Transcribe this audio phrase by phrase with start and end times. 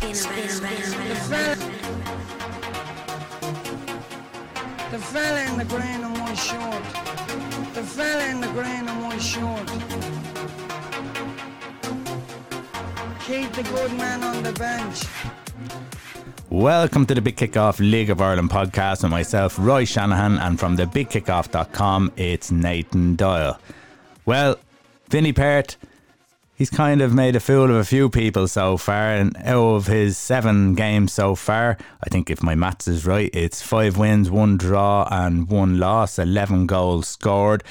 [0.00, 1.56] The fella,
[4.90, 6.82] the fella in the green and white short.
[7.74, 9.66] The fella in the green and white short.
[13.24, 15.04] Keep the good man on the bench.
[16.50, 20.76] Welcome to the Big Kickoff League of Ireland podcast with myself, Roy Shanahan, and from
[20.76, 23.58] the BigKickoff.com, it's Nathan Doyle.
[24.26, 24.58] Well,
[25.08, 25.76] Vinny Perth,
[26.56, 29.86] he's kind of made a fool of a few people so far, and out of
[29.86, 34.30] his seven games so far, I think if my maths is right, it's five wins,
[34.30, 37.62] one draw, and one loss, 11 goals scored.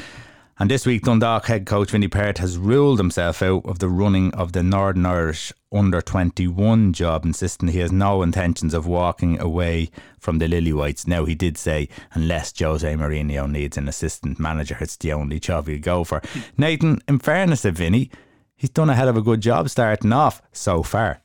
[0.57, 4.33] And this week, Dundalk head coach Vinny Perth has ruled himself out of the running
[4.35, 9.89] of the Northern Irish under 21 job, insisting he has no intentions of walking away
[10.17, 11.05] from the Lily Whites.
[11.05, 15.67] Now, he did say, unless Jose Mourinho needs an assistant manager, it's the only job
[15.67, 16.21] he'll go for.
[16.57, 18.09] Nathan, in fairness to Vinny,
[18.55, 21.21] he's done a hell of a good job starting off so far.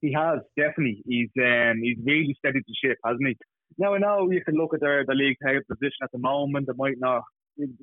[0.00, 1.02] He has definitely.
[1.06, 3.36] He's um, he's really steadied the ship, hasn't he?
[3.78, 6.68] Now I know you can look at their the league table position at the moment.
[6.68, 7.22] It might not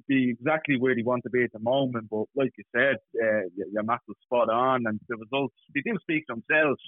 [0.08, 3.50] be exactly where they want to be at the moment, but like you said, uh,
[3.72, 6.81] your math was spot on, and the results they do speak themselves.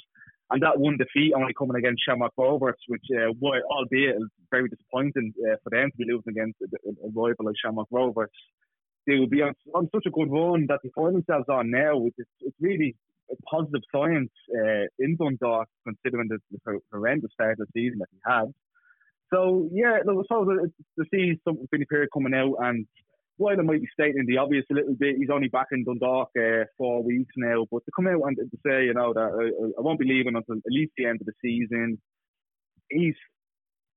[0.51, 5.33] And that one defeat only coming against Shamrock Rovers, which, uh, albeit is very disappointing
[5.41, 8.29] uh, for them to be losing against a, a rival like Shamrock Rovers.
[9.07, 11.97] They will be on, on, such a good run that they find themselves on now,
[11.97, 12.95] which is it's really
[13.31, 18.07] a positive sign uh, in Dundalk, considering the, the horrendous start of the season that
[18.11, 18.53] he had.
[19.33, 22.85] So yeah, look, I suppose to see something Vinny Perth coming out and
[23.37, 26.29] while I might be stating the obvious a little bit, he's only back in Dundalk
[26.37, 27.65] uh, four weeks now.
[27.69, 30.35] But to come out and to say, you know, that I, I won't be leaving
[30.35, 31.99] until at least the end of the season,
[32.89, 33.15] he's.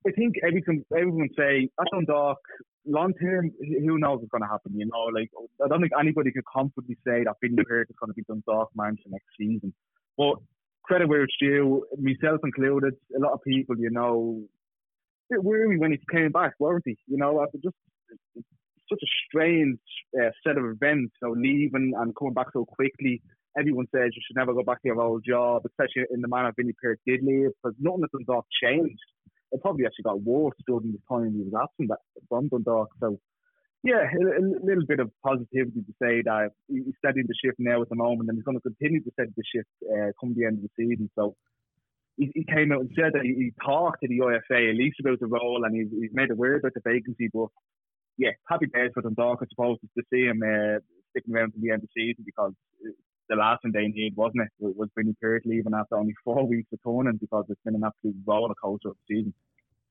[0.07, 2.37] I think everything everyone say at Dundalk
[2.85, 4.73] long term, who knows what's going to happen?
[4.75, 5.29] You know, like
[5.63, 8.69] I don't think anybody could comfortably say that Vinny Perth is going to be Dundalk
[8.75, 9.73] manager next season.
[10.17, 10.35] But
[10.83, 14.41] credit where it's due, myself included, a lot of people, you know,
[15.29, 16.97] bit weary when he came back, weren't he?
[17.07, 17.75] You know, after just
[18.89, 19.79] such a strange
[20.19, 23.21] uh, set of events, you know, leaving and coming back so quickly.
[23.57, 26.53] Everyone says you should never go back to your old job, especially in the manner
[26.55, 28.99] Vinny Perth did leave, because nothing Dundalk changed.
[29.51, 31.91] It probably actually got worse during the time he was absent
[32.27, 32.89] from Dundalk.
[32.99, 33.19] So,
[33.83, 37.81] yeah, a, a, little bit of positivity to say that he's steadying the ship now
[37.81, 40.45] at the moment, and he's going to continue to steady the ship uh, come the
[40.45, 41.09] end of the season.
[41.15, 41.35] So,
[42.17, 44.99] he, he came out and said that he, he, talked to the IFA at least
[44.99, 47.29] about the role and he's, he's made aware about the vacancy.
[47.33, 47.47] But
[48.17, 51.71] yeah, happy days for Dundalk, I suppose, to see him uh, sticking around to the
[51.71, 52.53] end of the season because
[53.29, 54.65] the last thing they need, wasn't it?
[54.65, 57.83] it was Vinny Perth leaving after only four weeks of turning because it's been an
[57.85, 59.33] absolute roller coaster of the season.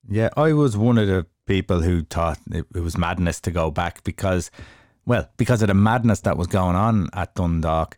[0.09, 3.71] Yeah, I was one of the people who thought it, it was madness to go
[3.71, 4.51] back because,
[5.07, 7.97] well, because of the madness that was going on at Dundalk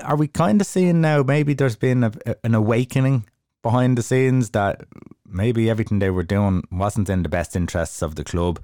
[0.00, 2.12] are we kind of seeing now maybe there's been a,
[2.44, 3.26] an awakening
[3.62, 4.84] behind the scenes that
[5.26, 8.60] maybe everything they were doing wasn't in the best interests of the club.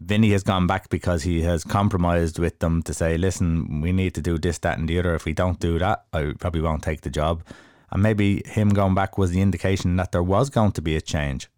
[0.00, 4.14] Vinny has gone back because he has compromised with them to say, listen, we need
[4.14, 5.14] to do this, that, and the other.
[5.14, 7.42] If we don't do that, I probably won't take the job.
[7.90, 11.00] And maybe him going back was the indication that there was going to be a
[11.00, 11.48] change.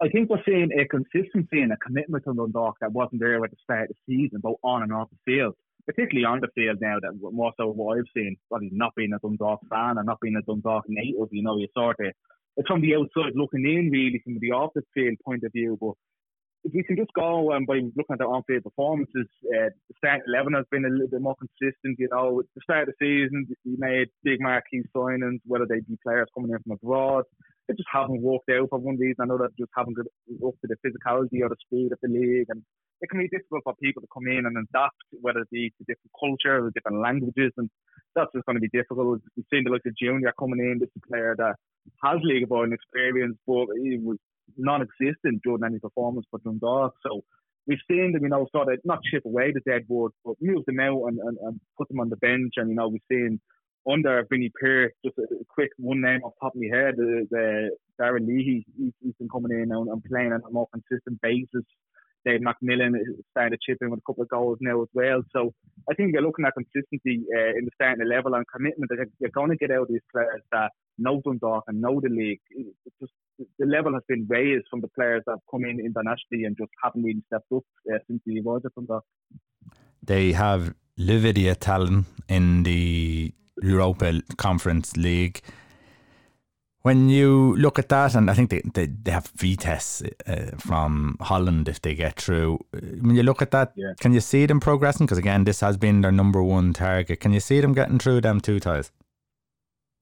[0.00, 3.50] I think we're seeing a consistency and a commitment to Dundalk that wasn't there at
[3.50, 5.54] the start of the season, both on and off the field
[5.88, 9.18] particularly on the field now, that more so what I've seen, probably not being a
[9.18, 12.12] Dundalk fan and not being a Dundalk native, you know, you sort of,
[12.58, 15.78] it's from the outside looking in, really, from the off the field point of view.
[15.80, 15.94] But
[16.72, 20.22] we can just go um, by looking at their on field performances, uh, the start
[20.26, 21.98] 11 has been a little bit more consistent.
[21.98, 25.80] You know, at the start of the season, we made big marquee signings, whether they
[25.80, 27.24] be players coming in from abroad.
[27.68, 29.16] It just haven't worked out for one these.
[29.20, 32.08] I know that just haven't got up to the physicality or the speed of the
[32.08, 32.46] league.
[32.48, 32.62] And
[33.00, 35.84] it can be difficult for people to come in and adapt, whether it be to
[35.84, 37.70] different cultures or different languages, and
[38.14, 39.20] that's just going to be difficult.
[39.36, 41.54] We've seen the like of Junior coming in, this player that
[42.02, 44.18] has league Ireland experience, but he was
[44.56, 46.94] non-existent during any performance for Dundalk.
[47.02, 47.22] So
[47.66, 50.64] we've seen them, you know, sort of not chip away the dead wood, but move
[50.66, 52.54] them out and, and, and put them on the bench.
[52.56, 53.40] And you know, we've seen
[53.90, 57.26] under Vinny Perth, just a, a quick one name off top of my head, the,
[57.30, 61.20] the Darragh Leahy, he's, he's been coming in and, and playing on a more consistent
[61.20, 61.64] basis.
[62.24, 62.92] Dave McMillan
[63.30, 65.22] started to chip in with a couple of goals now as well.
[65.32, 65.52] So
[65.90, 69.30] I think you're looking at consistency uh, in the starting level and commitment that you're
[69.30, 72.40] going to get out of these players that know Dundalk and know the league.
[73.00, 73.12] Just,
[73.58, 76.70] the level has been raised from the players that have come in internationally and just
[76.82, 77.62] haven't really stepped up
[77.92, 79.04] uh, since the arrived at Dundalk.
[80.02, 83.32] They have Levadia Tallinn in the
[83.62, 85.42] Europa Conference League
[86.88, 91.16] when you look at that, and I think they, they, they have Vitesse uh, from
[91.20, 92.58] Holland if they get through.
[93.04, 93.92] When you look at that, Yeah.
[94.00, 95.04] can you see them progressing?
[95.06, 97.20] Because again, this has been their number one target.
[97.20, 98.90] Can you see them getting through them two ties?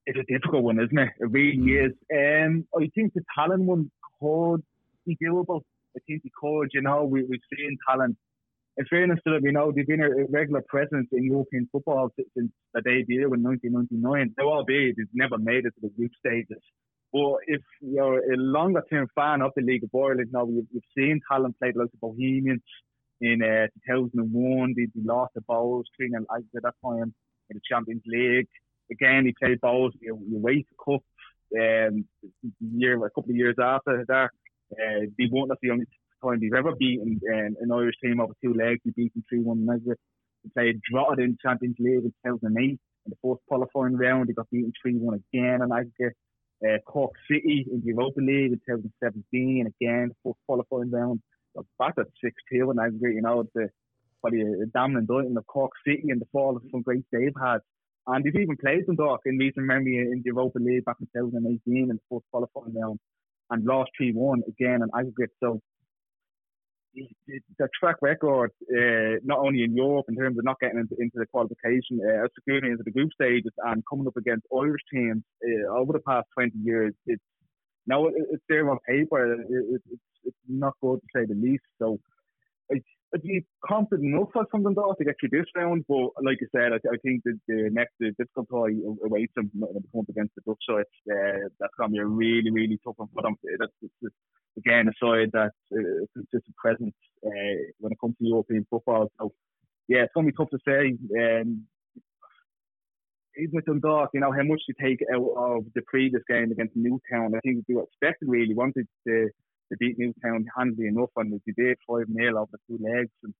[0.08, 1.10] It's a difficult one, isn't it?
[1.18, 1.92] It really is.
[2.20, 3.90] Um, I think the Tallinn one
[4.20, 4.62] could
[5.06, 5.62] be doable.
[5.96, 6.68] I think they could.
[6.72, 8.14] You know, we, we've seen Tallinn.
[8.78, 12.52] In fairness to them, you know, they've been a regular presence in European football since
[12.74, 14.34] the debut in 1999.
[14.36, 16.62] Now, albeit they've never made it to the group stages.
[17.12, 20.82] But if you're a longer term fan of the League of Ireland, now you've, you've
[20.96, 22.60] seen Tallinn play the of Bohemians
[23.22, 24.74] in uh, 2001.
[24.76, 27.14] They, they lost the Bohs, 3 0 at that time
[27.48, 28.48] in the Champions League.
[28.90, 31.02] Again, he played Bohs, you, UEFA Cup
[31.58, 32.04] um,
[32.60, 34.30] year, a couple of years after that.
[34.72, 35.86] Uh, they won, that's the only
[36.22, 38.80] time they've ever beaten um, an Irish team over two legs.
[38.84, 40.00] They beat them 3 1 in aggregate.
[40.44, 44.28] They played Drogheda in Champions League in 2008 in the fourth qualifying round.
[44.28, 46.16] They got beaten 3 1 again in aggregate.
[46.64, 51.20] Uh, Cork City in the Europa League in 2017, and again, the fourth qualifying round.
[51.54, 53.68] Got at 6 2 and aggregate, you know, the
[54.20, 57.58] probably a damn indictment of Cork City and the fall of some great they've had.
[58.06, 61.08] And they've even played some Dundalk in recent memory in the Europa League back in
[61.14, 62.98] 2018 in the fourth qualifying round
[63.50, 65.34] and lost 3 1 again in aggregate.
[65.42, 65.60] So
[67.58, 71.18] the track record, uh, not only in Europe in terms of not getting into, into
[71.18, 75.72] the qualification, uh, securing into the group stages and coming up against Irish teams uh,
[75.72, 77.22] over the past 20 years, it's
[77.86, 79.34] now it, it's there on paper.
[79.34, 81.64] It, it, it's, it's not good to say the least.
[81.78, 81.98] So
[82.68, 82.86] it's,
[83.22, 86.72] Be confident enough for something though to get through this round, but like I said,
[86.72, 88.76] I, I think that the next the difficult tie
[89.06, 90.84] awaits them when they against the Dutch side.
[91.10, 93.36] Uh, that's to be a really, really tough one for them.
[93.58, 93.72] That's,
[94.58, 96.94] again a side that uh, consistent presence
[97.24, 99.10] uh, when it comes to European football.
[99.18, 99.32] So
[99.88, 100.96] yeah, it's going to be tough to say.
[101.18, 101.64] Um,
[103.38, 106.74] even with Dundalk, you know how much they take out of the previous game against
[106.74, 107.34] Newtown.
[107.34, 109.28] I think they were expected really wanted to
[109.70, 113.34] to beat Newtown handily enough, and they did five 0 over two legs, and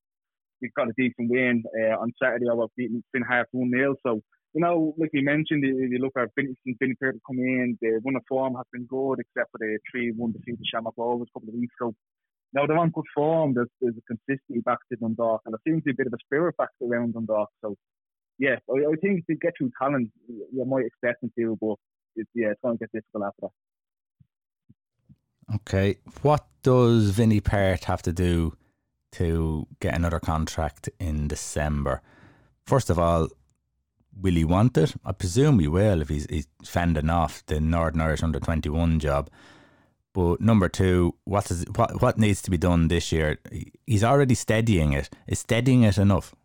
[0.61, 4.21] we got a decent win uh, on Saturday over beating Finn Harps one 0 So
[4.53, 8.23] you know, like we mentioned, you look at Vinny Perth come in, the run of
[8.27, 11.49] form has been good, except for the three one defeat to Shamrock Rovers a couple
[11.49, 11.93] of weeks ago.
[12.53, 13.53] Now they're on good form.
[13.53, 16.13] There's, there's a consistency back to Dundalk, and there seems to be a bit of
[16.13, 17.49] a spirit back around Dundalk.
[17.61, 17.75] So
[18.39, 21.75] yeah, I, I think to get through Tallinn, you might expect them to, but
[22.15, 23.66] it's, yeah, it's going to get difficult after that.
[25.55, 28.57] Okay, what does Vinny Perth have to do
[29.13, 32.01] to get another contract in December?
[32.65, 33.29] First of all,
[34.19, 34.95] will he want it?
[35.05, 39.29] I presume he will if he's, he's fending off the Northern Irish under 21 job.
[40.13, 43.39] But number two, what, is, what, what needs to be done this year?
[43.85, 45.09] He's already steadying it.
[45.27, 46.35] Is steadying it enough?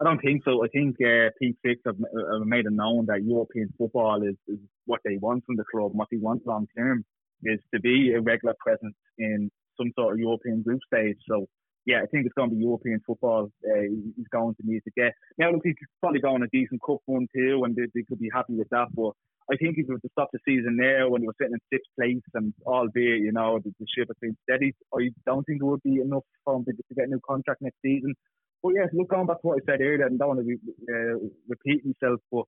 [0.00, 0.64] I don't think so.
[0.64, 5.00] I think uh, Peak6 have, have made it known that European football is, is what
[5.04, 7.04] they want from the club, what they want long term
[7.44, 11.18] is to be a regular presence in some sort of European group stage.
[11.28, 11.46] So
[11.86, 13.48] yeah, I think it's going to be European football.
[13.64, 13.82] Uh,
[14.16, 15.12] he's going to need to get.
[15.38, 18.30] Now, look, he's probably going a decent cup one too, and they, they could be
[18.34, 18.88] happy with that.
[18.92, 19.12] But
[19.52, 21.90] I think if was to stop the season there when he was sitting in sixth
[21.94, 25.64] place, and albeit you know the, the ship has been steady, I don't think it
[25.64, 28.14] would be enough for him to, to get a new contract next season.
[28.62, 30.58] But yeah, look going back to what I said earlier, and don't want to be,
[30.90, 32.46] uh, repeat myself, but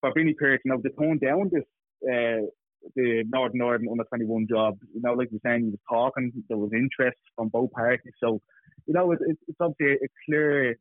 [0.00, 1.62] for Vinny Perth, you know, they toned down this.
[2.02, 2.50] Uh,
[2.94, 4.78] the Northern Ireland under 21 job.
[4.94, 8.12] You know, like were saying, he was talking, there was interest from both parties.
[8.22, 8.40] So,
[8.86, 9.18] you know, it,
[9.48, 10.76] it's obviously a, clear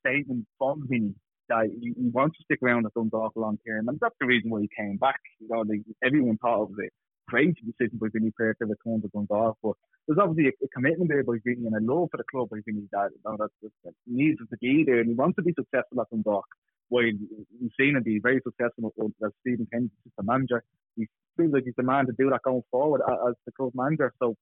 [0.00, 1.14] statement from him
[1.48, 3.88] that he, he, wants to stick around at Dundalk long term.
[3.88, 5.20] And that's the reason why he came back.
[5.40, 9.02] You know, like, everyone thought it was a crazy decision by Vinny Perth to return
[9.02, 9.58] to Dundalk.
[9.62, 9.74] But
[10.06, 12.58] there's obviously a, a, commitment there by Vinny and a love for the club by
[12.64, 13.50] Vinny that, you know, that,
[13.84, 16.46] that needs to be there and he wants to be successful at Dundalk.
[16.94, 18.92] We've seen him be very successful
[19.24, 20.62] as Stephen Kenny, the manager,
[20.96, 24.12] he feels like he's the man to do that going forward as the club manager.
[24.20, 24.36] So,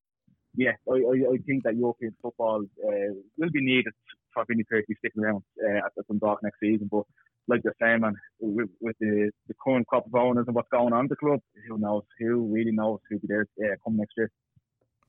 [0.55, 3.93] yeah, I, I, I think that European football uh, will be needed
[4.35, 6.89] for Vinny Perth to stick around uh, at the Dundalk next season.
[6.91, 7.05] But
[7.49, 10.93] like you're saying, man, with, with the, the current crop of owners and what's going
[10.93, 12.03] on in the club, who knows?
[12.19, 14.31] Who really knows who'll be there uh, come next year?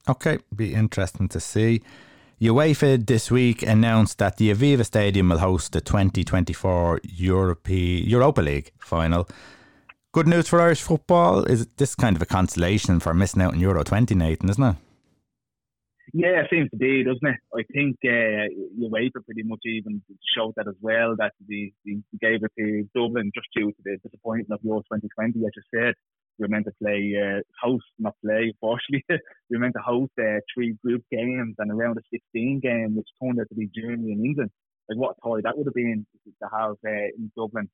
[0.08, 1.82] Okay, be interesting to see.
[2.42, 8.72] UEFA this week announced that the Aviva Stadium will host the 2024 Europe, Europa League
[8.80, 9.28] final.
[10.12, 11.44] Good news for Irish football.
[11.46, 14.76] Is this kind of a consolation for missing out on Euro 20, Nathan, isn't it?
[16.14, 17.40] Yeah, it seems to be, doesn't it?
[17.56, 18.46] I think uh,
[18.80, 20.04] UEFA pretty much even
[20.36, 23.98] showed that as well, that they, they gave it to Dublin just due to the
[24.04, 25.94] disappointment of Euro 2020, as you said.
[26.38, 29.04] We were meant to play uh, host, not play, unfortunately.
[29.50, 33.08] we were meant to host uh, three group games and around a 16 game, which
[33.22, 34.52] turned out to be Germany and England.
[34.90, 37.70] Like what a tie that would have been to have uh, in Dublin.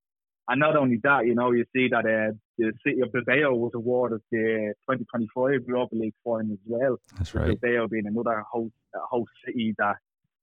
[0.50, 3.72] And not only that, you know, you see that uh, the city of Bilbao was
[3.76, 6.98] awarded the 2025 Europa League final as well.
[7.18, 7.60] That's right.
[7.62, 9.98] Bilbao being another host host city that,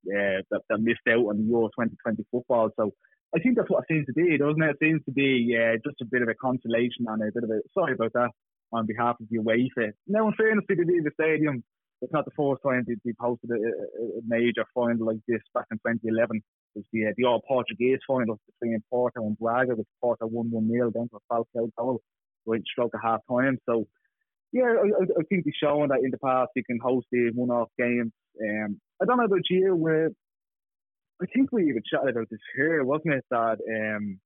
[0.07, 2.71] uh, that that missed out on the Euro 2020 football.
[2.77, 2.93] So
[3.35, 4.71] I think that's what it seems to be, doesn't it?
[4.71, 7.51] It seems to be uh, just a bit of a consolation and a bit of
[7.51, 8.31] a sorry about that
[8.73, 9.93] on behalf of the UEFA.
[10.07, 11.63] Now, in fairness to the Stadium,
[12.03, 15.65] it's not the first time they, have hosted a, a, major final like this back
[15.71, 16.37] in 2011.
[16.37, 16.43] It
[16.75, 20.69] was the, uh, the All Portuguese final between Porto and Braga, with Porto 1 1
[20.71, 22.01] 0 down to a Falcao goal,
[22.45, 23.59] right stroke at half time.
[23.67, 23.87] So,
[24.53, 27.51] yeah, I, I think they've shown that in the past you can host these one
[27.51, 28.13] off games.
[28.43, 30.11] Um, I don't know about you, where
[31.23, 33.25] I think we even chatted about this here, wasn't it?
[33.31, 34.21] That um,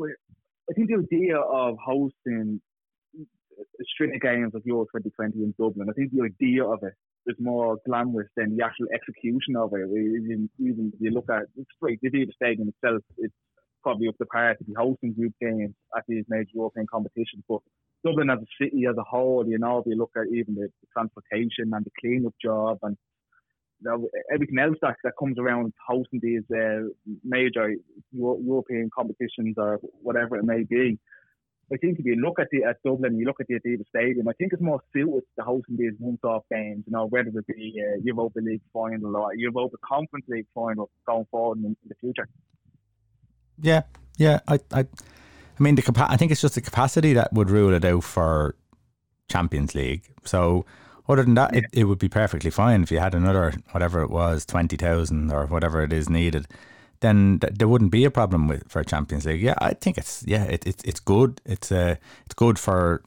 [0.00, 2.60] I think the idea of hosting
[3.94, 5.88] string of games of Euro 2020 in Dublin.
[5.88, 6.94] I think the idea of it
[7.26, 9.88] is more glamorous than the actual execution of it.
[9.90, 13.34] Even, even if you look at it's great, the Stadium itself, it's
[13.82, 17.42] probably up to par to be hosting group games at these major European competitions.
[17.48, 17.60] But
[18.04, 20.68] Dublin as a city as a whole, you know, if you look at even the,
[20.68, 22.96] the transportation and the clean-up job and
[24.32, 26.88] everything else that, that comes around hosting these uh,
[27.24, 27.74] major
[28.12, 30.98] Euro- European competitions or whatever it may be,
[31.72, 34.28] I think if you look at the at Dublin, you look at the Aviva Stadium,
[34.28, 36.84] I think it's more suited to hosting these once-off games.
[36.86, 41.26] You know, whether it be uh, Europa League final or Europa Conference League final going
[41.30, 42.28] forward in, in the future.
[43.60, 43.82] Yeah,
[44.16, 44.40] yeah.
[44.46, 47.84] I, I, I mean, the I think it's just the capacity that would rule it
[47.84, 48.54] out for
[49.28, 50.04] Champions League.
[50.24, 50.64] So,
[51.08, 51.60] other than that, yeah.
[51.60, 55.32] it, it would be perfectly fine if you had another whatever it was, twenty thousand
[55.32, 56.46] or whatever it is needed
[57.00, 59.42] then th- there wouldn't be a problem with for Champions League.
[59.42, 61.40] Yeah, I think it's yeah, it, it it's good.
[61.44, 63.02] It's uh it's good for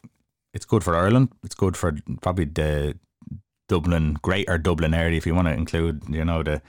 [0.54, 1.30] it's good for Ireland.
[1.44, 2.98] It's good for probably the
[3.68, 6.62] Dublin, Greater Dublin area, if you want to include, you know, the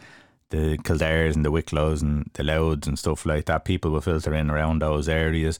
[0.50, 3.64] the Kildares and the Wicklows and the Louths and stuff like that.
[3.64, 5.58] People will filter in around those areas.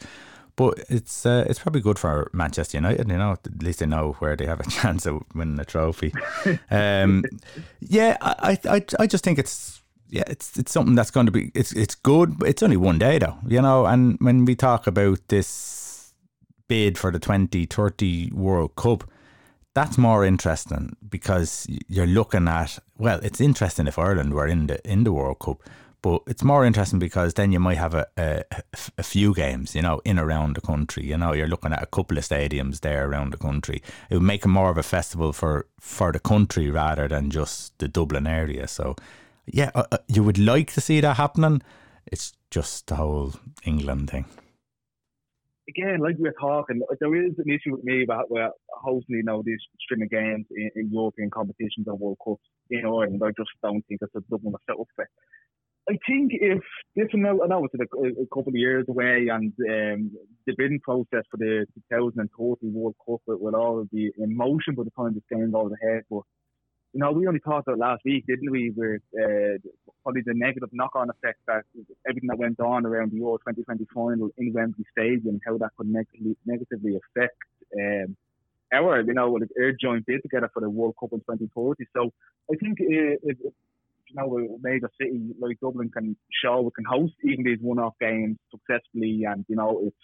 [0.61, 3.33] But it's uh, it's probably good for Manchester United, you know.
[3.33, 6.13] At least they know where they have a chance of winning a trophy.
[6.71, 7.25] um,
[7.81, 11.51] yeah, I, I I just think it's yeah, it's it's something that's going to be
[11.55, 12.39] it's it's good.
[12.39, 13.87] But it's only one day though, you know.
[13.87, 16.13] And when we talk about this
[16.69, 19.05] bid for the 2030 World Cup,
[19.73, 24.87] that's more interesting because you're looking at well, it's interesting if Ireland were in the
[24.87, 25.63] in the World Cup,
[26.03, 28.45] but it's more interesting because then you might have a, a,
[28.99, 31.05] a few games, you know, in around the country.
[31.05, 33.83] You know, you're looking at a couple of stadiums there around the country.
[34.09, 37.79] It would make it more of a festival for for the country rather than just
[37.79, 38.67] the Dublin area.
[38.69, 38.97] So
[39.47, 41.63] yeah, uh, uh, you would like to see that happening.
[42.07, 44.27] It's just the whole England thing.
[45.69, 49.23] Again, like we are talking, there is an issue with me about where hosting, you
[49.23, 53.23] know, these string of games in, in European competitions or World Cups in Ireland.
[53.25, 55.07] I just don't think it's a Dublin set up for.
[55.89, 56.63] I think if
[56.95, 60.11] this, I know it's a, a couple of years away, and um,
[60.47, 64.91] the bidding process for the 2030 World Cup will all be in motion by the
[64.91, 66.03] time this game goes ahead.
[66.11, 66.23] But
[66.93, 69.59] you know, we only talked about last week, didn't we, with uh,
[70.03, 71.65] probably the negative knock-on effect that
[72.09, 75.89] everything that went on around the Euro 2020 final in Wembley Stadium, how that could
[75.89, 77.37] negatively, negatively affect
[77.79, 78.17] um,
[78.73, 81.87] our, you know, our joint bid together for the World Cup in 2040.
[81.97, 82.13] So
[82.53, 83.37] I think uh, if,
[84.11, 87.95] you know, a major city like Dublin can show, we can host even these one-off
[88.01, 89.97] games successfully, and you know, it's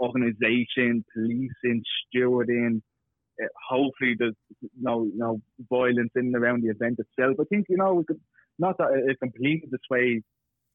[0.00, 1.82] organisation, policing,
[2.14, 2.82] stewarding,
[3.42, 4.34] uh, hopefully there's
[4.80, 5.40] no no
[5.70, 7.36] violence in and around the event itself.
[7.40, 8.20] I think you know we could
[8.58, 10.22] not that it completely dissuade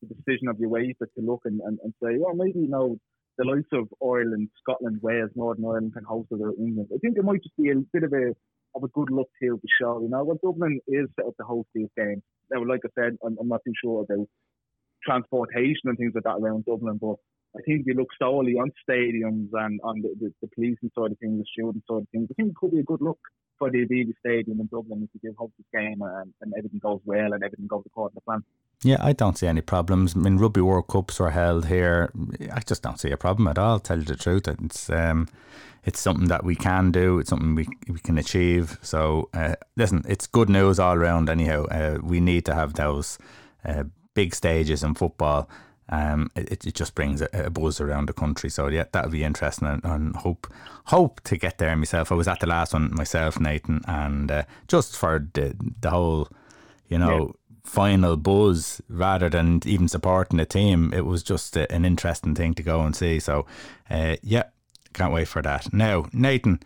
[0.01, 2.97] the decision of the UEFA to look and, and, and say, oh, maybe you know
[3.37, 6.89] the likes of Ireland, Scotland, Wales, Northern Ireland can host it or England.
[6.93, 8.33] I think it might just be a bit of a
[8.77, 10.01] of a good look to show.
[10.01, 12.21] You know, what Dublin is set up to host these games.
[12.51, 14.27] Now, like I said, I'm, I'm not too sure about
[15.03, 17.15] transportation and things like that around Dublin, but
[17.55, 21.11] I think if you look solely on stadiums and on the, the, the policing side
[21.11, 23.19] of things, the shooting side of things, I think it could be a good look
[23.57, 26.79] for the Aviva Stadium in Dublin if you give hope this game and, and everything
[26.79, 28.43] goes well and everything goes according to plan.
[28.83, 30.15] Yeah, I don't see any problems.
[30.15, 32.11] I mean, Rugby World Cups were held here.
[32.53, 33.79] I just don't see a problem at all.
[33.79, 35.27] Tell you the truth, it's um,
[35.83, 37.17] it's something that we can do.
[37.19, 38.77] It's something we we can achieve.
[38.81, 41.29] So uh, listen, it's good news all around.
[41.29, 43.17] Anyhow, uh, we need to have those
[43.65, 45.49] uh, big stages in football
[45.89, 48.49] um, it, it just brings a, a, buzz around the country.
[48.49, 50.51] So yeah, that'll be interesting, and, and, hope
[50.85, 52.11] hope to get there myself.
[52.11, 56.29] I was at the last one myself, Nathan, and uh, just for the the whole,
[56.87, 57.27] you know.
[57.27, 57.43] Yeah.
[57.67, 62.53] Final buzz rather than even supporting the team, it was just a, an interesting thing
[62.55, 63.19] to go and see.
[63.19, 63.45] So,
[63.89, 64.43] uh, yeah,
[64.93, 65.73] can't wait for that.
[65.73, 66.61] Now, Nathan,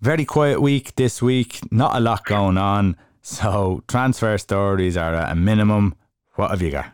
[0.00, 2.96] very quiet week this week, not a lot going on.
[3.22, 5.94] So, transfer stories are at a minimum.
[6.34, 6.92] What have you got?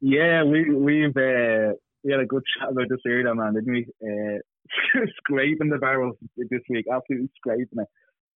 [0.00, 1.72] yeah, we we've uh,
[2.04, 3.86] we had a good chat about this earlier, man, didn't we?
[4.02, 4.38] Uh,
[5.18, 7.88] scraping the barrel this week, absolutely scraping it.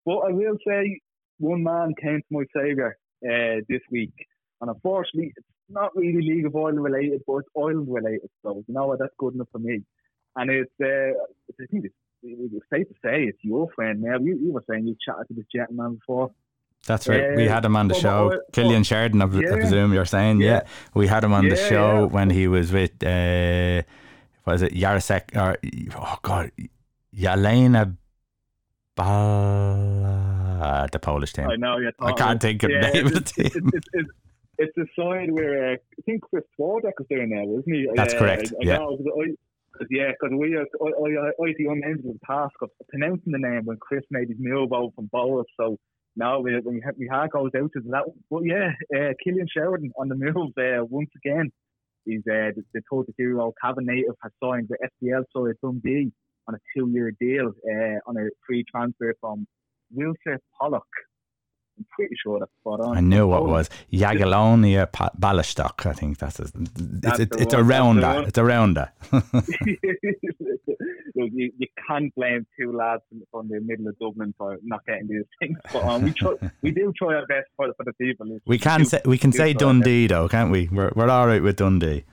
[0.06, 1.00] But I will say,
[1.40, 4.14] one man came to my saviour uh, this week,
[4.60, 8.28] and unfortunately, it's not really League of Ireland related, but it's oil related.
[8.42, 9.82] So you know what, that's good enough for me.
[10.36, 14.18] And it's, uh, I think it's, it's safe to say it's your friend now.
[14.18, 16.30] You, you were saying you chatted to this gentleman before.
[16.86, 17.36] That's right.
[17.36, 18.40] we had him on the show.
[18.52, 19.52] Cillian Sheridan, I, yeah.
[19.52, 20.40] I, presume you're saying.
[20.40, 20.46] Yeah.
[20.48, 20.62] yeah.
[20.94, 23.82] We had him on yeah, the show when he was with, uh,
[24.46, 25.58] was it Yarosek, or,
[25.96, 26.52] oh God,
[27.14, 27.96] Yelena
[28.94, 30.19] Bala,
[30.60, 31.48] the Polish team.
[31.48, 33.70] I know, Yeah, I can't think of the name of the team.
[33.74, 34.08] It's, it's,
[34.58, 37.88] it's, the side where uh, I think Chris Twardek was there now, isn't he?
[37.94, 38.52] That's uh, correct.
[38.52, 38.76] I, I yeah.
[38.78, 38.98] Know,
[39.78, 43.62] Cause, yeah, because we, I, I, I, I the unenviable task of pronouncing the name
[43.64, 45.78] when Chris made his move over from Bowl, so
[46.16, 48.04] no, we, we, we had goes out to that.
[48.30, 51.50] But yeah, uh, Cillian Sheridan on the move uh, once again.
[52.04, 56.12] He's uh, the, the 32 year old Cavan native has signed the SPL side Dundee
[56.48, 59.46] on a two year deal uh, on a free transfer from
[59.92, 60.86] Wilshire Pollock.
[61.78, 62.96] I'm pretty sure that's spot on.
[62.98, 63.70] I knew what it was.
[63.90, 68.28] Jagiellonia Bialystok, I think that's a, it's, it's, it's around that.
[68.28, 68.94] It's around that.
[71.14, 75.24] you, you can't blame two lads from the middle of Dublin for not getting these
[75.38, 75.58] things.
[75.72, 78.38] But um, we try, we do try our best for, for the people.
[78.46, 80.68] We can say we can say Dundee though, can't we?
[80.70, 82.04] We're we're all right with Dundee.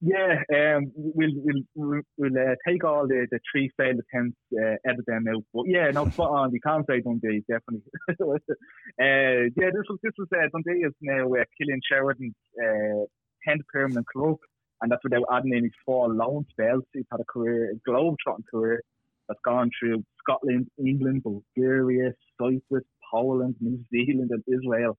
[0.00, 1.32] Yeah, um, we'll
[1.74, 5.42] we'll we'll uh, take all the, the three failed attempts, uh, edit them out.
[5.52, 6.52] But yeah, no, spot on.
[6.52, 7.82] You can't say Dundee, definitely.
[8.08, 13.06] uh, yeah, this was this was uh, Dundee is now uh, Cillian Sheridan's uh,
[13.44, 14.36] tenth permanent club,
[14.80, 16.84] and that's without adding any four loan spells.
[16.92, 18.82] He's had a career, a globe-trotting career
[19.26, 24.96] that's gone through Scotland, England, Bulgaria, Cyprus, Poland, New Zealand, and Israel.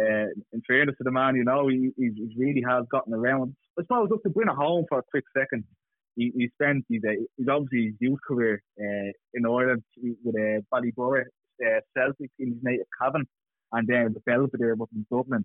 [0.00, 3.82] Uh, in fairness to the man, you know, he, he really has gotten around I
[3.82, 5.64] suppose look to bring it home for a quick second.
[6.16, 10.60] He, he spent his, uh, his obviously his youth career uh, in Ireland with uh,
[10.72, 11.24] Bailieborough
[11.64, 13.26] uh, Celtic in his native Cavan,
[13.72, 15.44] and then the Belvedere up in Dublin.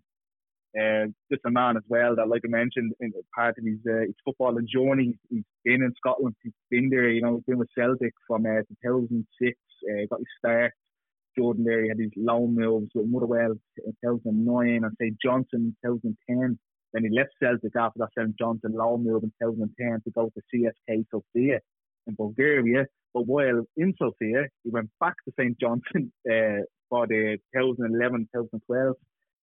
[0.78, 4.02] Uh, just a man as well that, like I mentioned, in part of his, uh,
[4.02, 6.36] his footballing journey, he's been in Scotland.
[6.44, 9.58] He's been there, you know, he's been with Celtic from uh, 2006.
[9.88, 10.74] Uh, got his start.
[11.38, 13.52] Jordan there, he had his loan moves with Motherwell
[13.86, 16.60] in 2009 and St Johnstone in 2010.
[16.94, 20.42] Then he left Celtic after that St Johnstone loan move in 2010 to go to
[20.54, 21.60] CSKA Sofia
[22.08, 22.86] in Bulgaria.
[23.14, 28.94] But while in Sofia, he went back to St Johnstone uh, for the 2011-2012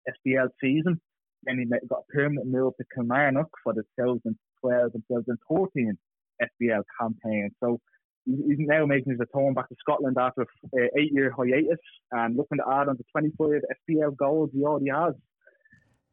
[0.08, 1.00] SPL season.
[1.44, 5.98] Then he got a permanent move to Kilmarnock for the 2012 and 2014
[6.42, 7.50] SPL campaign.
[7.62, 7.80] So
[8.46, 11.78] he's now making his return back to Scotland after an uh, eight-year hiatus
[12.12, 15.14] and looking to add on to 25 SPL goals he already has.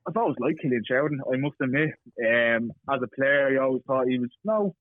[0.07, 1.91] I've always liked Cillian Sheridan, I must admit.
[2.25, 4.73] Um, as a player, I always thought he was, no,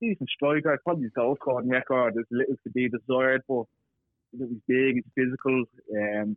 [0.00, 0.78] decent striker.
[0.84, 3.64] Probably his goal scoring record is little to be desired, but
[4.32, 5.64] he's big, he's physical.
[5.96, 6.36] Um,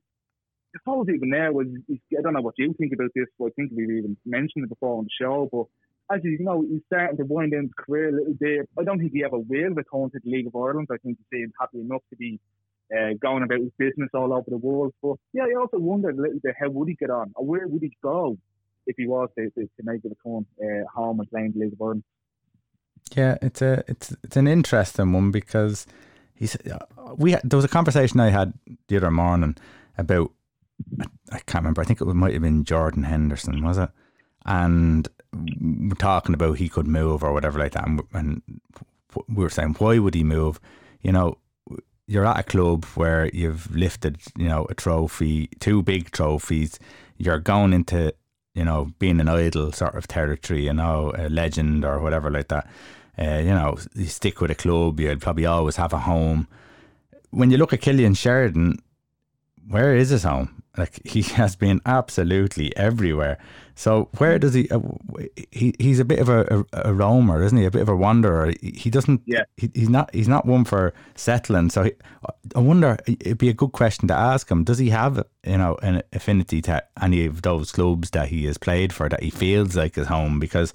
[0.73, 3.71] I suppose even there I don't know what you think about this, but I think
[3.75, 5.65] we've even mentioned it before on the show, but
[6.13, 8.69] as you know, he's starting to wind down his career a little bit.
[8.79, 10.87] I don't think he ever will return to the League of Ireland.
[10.91, 12.39] I think he's happy enough to be
[12.95, 14.93] uh, going about his business all over the world.
[15.01, 17.67] But yeah, I also wondered a little bit how would he get on, or where
[17.67, 18.37] would he go
[18.87, 21.59] if he was to, to, to make the a turn uh, home and playing the
[21.59, 22.03] League of Ireland.
[23.15, 25.85] Yeah, it's a it's it's an interesting one because
[26.33, 26.55] he's
[27.17, 28.53] we there was a conversation I had
[28.87, 29.57] the other morning
[29.97, 30.31] about
[31.31, 33.89] I can't remember I think it might have been Jordan Henderson was it
[34.45, 35.09] and
[35.97, 38.41] talking about he could move or whatever like that and, and
[39.27, 40.59] we were saying why would he move
[41.01, 41.37] you know
[42.11, 46.77] you're at a club where you've lifted, you know, a trophy, two big trophies.
[47.17, 48.13] You're going into,
[48.53, 52.49] you know, being an idol sort of territory, you know, a legend or whatever like
[52.49, 52.67] that.
[53.17, 56.49] Uh, you know, you stick with a club, you'd probably always have a home.
[57.29, 58.79] When you look at Cillian Sheridan,
[59.69, 60.60] where is his home?
[60.77, 63.37] Like he has been absolutely everywhere.
[63.75, 64.69] So where does he?
[64.69, 64.79] Uh,
[65.51, 67.65] he he's a bit of a, a, a, roamer, isn't he?
[67.65, 68.53] A bit of a wanderer.
[68.61, 69.21] He doesn't.
[69.25, 69.43] Yeah.
[69.57, 70.13] He, he's not.
[70.13, 71.69] He's not one for settling.
[71.69, 71.93] So he,
[72.55, 72.97] I wonder.
[73.07, 74.63] It'd be a good question to ask him.
[74.63, 78.57] Does he have you know an affinity to any of those clubs that he has
[78.57, 80.39] played for that he feels like his home?
[80.39, 80.73] Because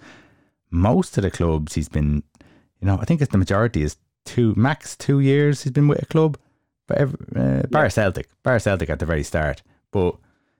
[0.70, 2.22] most of the clubs he's been,
[2.80, 6.02] you know, I think it's the majority is two max two years he's been with
[6.02, 6.38] a club.
[6.86, 7.88] But every, uh, Bar yeah.
[7.88, 9.62] Celtic, Bar Celtic at the very start,
[9.96, 10.16] but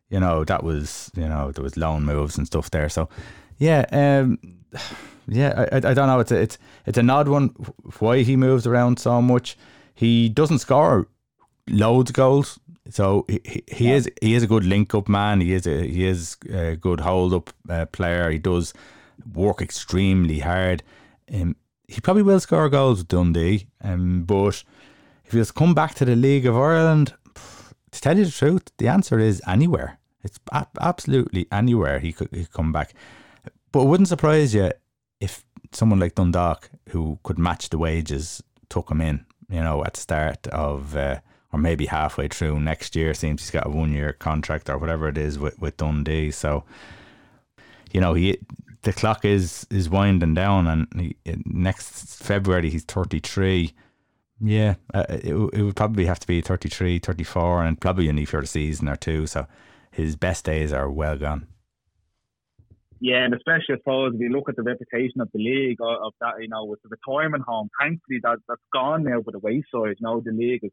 [0.08, 2.88] you know, that was, you know, there was loan moves and stuff there.
[2.88, 3.08] So,
[3.58, 4.38] yeah, um,
[5.28, 6.20] yeah, I, I don't know.
[6.20, 7.48] It's a, it's it's an odd one.
[7.98, 9.58] Why he moves around so much?
[9.94, 11.08] He doesn't score
[11.68, 12.58] loads of goals.
[12.88, 13.96] So he, he yeah.
[13.96, 15.40] is he is a good link up man.
[15.40, 18.30] He is a he is a good hold up uh, player.
[18.30, 18.72] He does
[19.34, 20.82] work extremely hard.
[21.32, 21.56] Um,
[21.88, 24.62] he probably will score goals with Dundee, um, but
[25.24, 27.14] if he was come back to the League of Ireland,
[27.96, 29.98] to tell you the truth, the answer is anywhere.
[30.22, 30.38] It's
[30.80, 32.94] absolutely anywhere he could, he could come back.
[33.72, 34.72] But it wouldn't surprise you
[35.20, 39.94] if someone like Dundalk, who could match the wages, took him in, you know, at
[39.94, 41.20] the start of, uh,
[41.52, 43.14] or maybe halfway through next year.
[43.14, 46.30] Seems he's got a one year contract or whatever it is with, with Dundee.
[46.30, 46.64] So,
[47.92, 48.38] you know, he
[48.82, 53.72] the clock is is winding down, and he, next February he's 33.
[54.40, 58.40] Yeah, uh, it, it would probably have to be 33, 34, and probably only for
[58.40, 59.26] a season or two.
[59.26, 59.46] So
[59.90, 61.46] his best days are well gone.
[63.00, 66.12] Yeah, and especially I if you look at the reputation of the league of, of
[66.20, 69.96] that, you know, with the retirement home, thankfully that that's gone now by the wayside.
[70.00, 70.72] Now the league is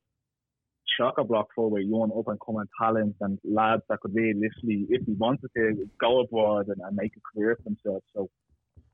[0.97, 4.85] shocker block full where young up and coming talent and lads that could really literally,
[4.89, 8.05] if he wanted to, go abroad and, and make a career for themselves.
[8.15, 8.29] So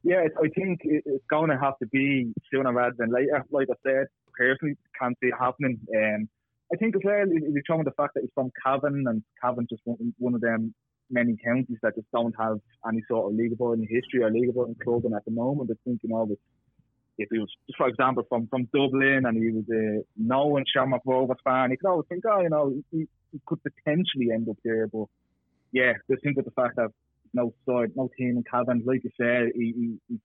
[0.03, 3.45] yeah, I think it's going to have to be sooner rather than later.
[3.51, 4.07] Like I said,
[4.37, 5.79] personally, can't see it happening.
[5.95, 6.29] Um,
[6.73, 9.67] I think as well, if you show the fact that he's from Cavan and Cavan
[9.69, 10.73] just one, one of them
[11.09, 14.75] many counties that just don't have any sort of league in history or league in
[14.83, 15.05] club.
[15.05, 16.29] And at the moment, I think, you know,
[17.17, 21.01] if he was, just for example, from, from Dublin and he was a known Shamrock
[21.05, 24.57] Rovers fan, you could always think, oh, you know, he, he could potentially end up
[24.63, 24.87] there.
[24.87, 25.05] But
[25.71, 26.91] yeah, just think of the fact that
[27.33, 30.19] no side, no team in Cavan, like you said, he, he, he's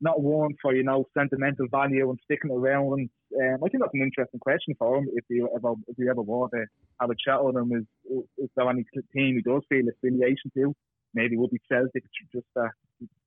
[0.00, 3.08] not one for, you know, sentimental value and sticking around.
[3.32, 6.10] And um, I think that's an interesting question for him if you ever if you
[6.10, 6.64] ever want to
[7.00, 7.72] have a chat with him.
[7.72, 8.84] Is, is there any
[9.14, 10.74] team he does feel affiliation to?
[11.14, 12.68] Maybe would be Celtic just uh,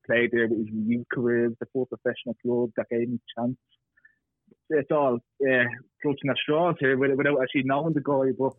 [0.05, 3.57] played there with his youth career, the full professional club that gave him a chance.
[4.69, 5.65] It's all uh,
[6.01, 8.53] clutching at straws here without actually knowing the guy, but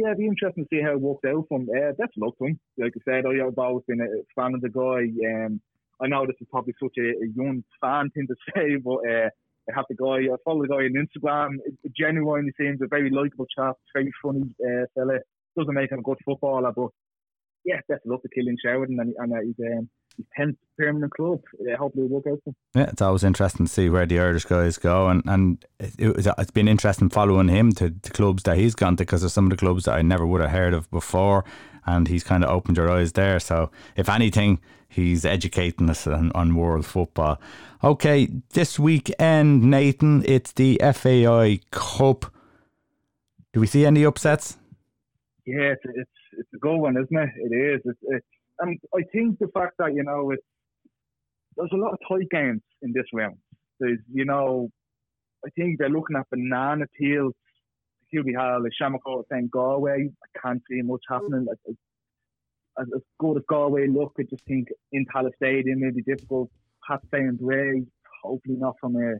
[0.00, 2.46] yeah, it'd be interesting to see how it works out from uh, best luck to
[2.46, 2.60] him.
[2.78, 5.04] Like I said, I've always been a fan of the guy.
[5.28, 5.60] Um,
[6.00, 9.28] I know this is probably such a, a young fan thing to say, but uh,
[9.68, 11.56] I have the guy, I follow the guy on Instagram.
[11.66, 15.18] It, genuinely seems a very likable chap, very funny uh, fella.
[15.58, 16.88] Doesn't make him a good footballer, but
[17.64, 21.40] yeah, of luck to Cillian Sheridan, and, and uh, he's um, his tenth permanent club.
[21.60, 22.54] Uh, hopefully, it'll work out for.
[22.74, 26.34] Yeah, it's always interesting to see where the Irish guys go, and and it, it,
[26.36, 29.46] has been interesting following him to the clubs that he's gone to because there's some
[29.46, 31.44] of the clubs that I never would have heard of before,
[31.86, 33.40] and he's kind of opened your eyes there.
[33.40, 37.40] So, if anything, he's educating us on, on world football.
[37.82, 42.32] Okay, this weekend, Nathan, it's the FAI Cup.
[43.52, 44.58] Do we see any upsets?
[45.46, 47.30] Yeah, it's, it's it's a good one, isn't it?
[47.36, 47.80] It is.
[47.84, 48.26] It's, it's
[48.60, 50.32] and I think the fact that you know
[51.56, 53.36] there's a lot of tight games in this round.
[53.78, 54.70] There's you know,
[55.44, 56.86] I think they're looking at banana
[58.24, 60.08] we have like Shamrock saying Galway.
[60.08, 61.46] I can't see much happening.
[61.50, 61.74] As,
[62.78, 66.50] as, as good as Galway look, I just think in Tallaght Stadium may be difficult.
[66.86, 67.84] Pat saying Bray,
[68.22, 69.12] hopefully not from a,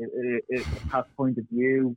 [0.00, 1.96] a, a, a past point of view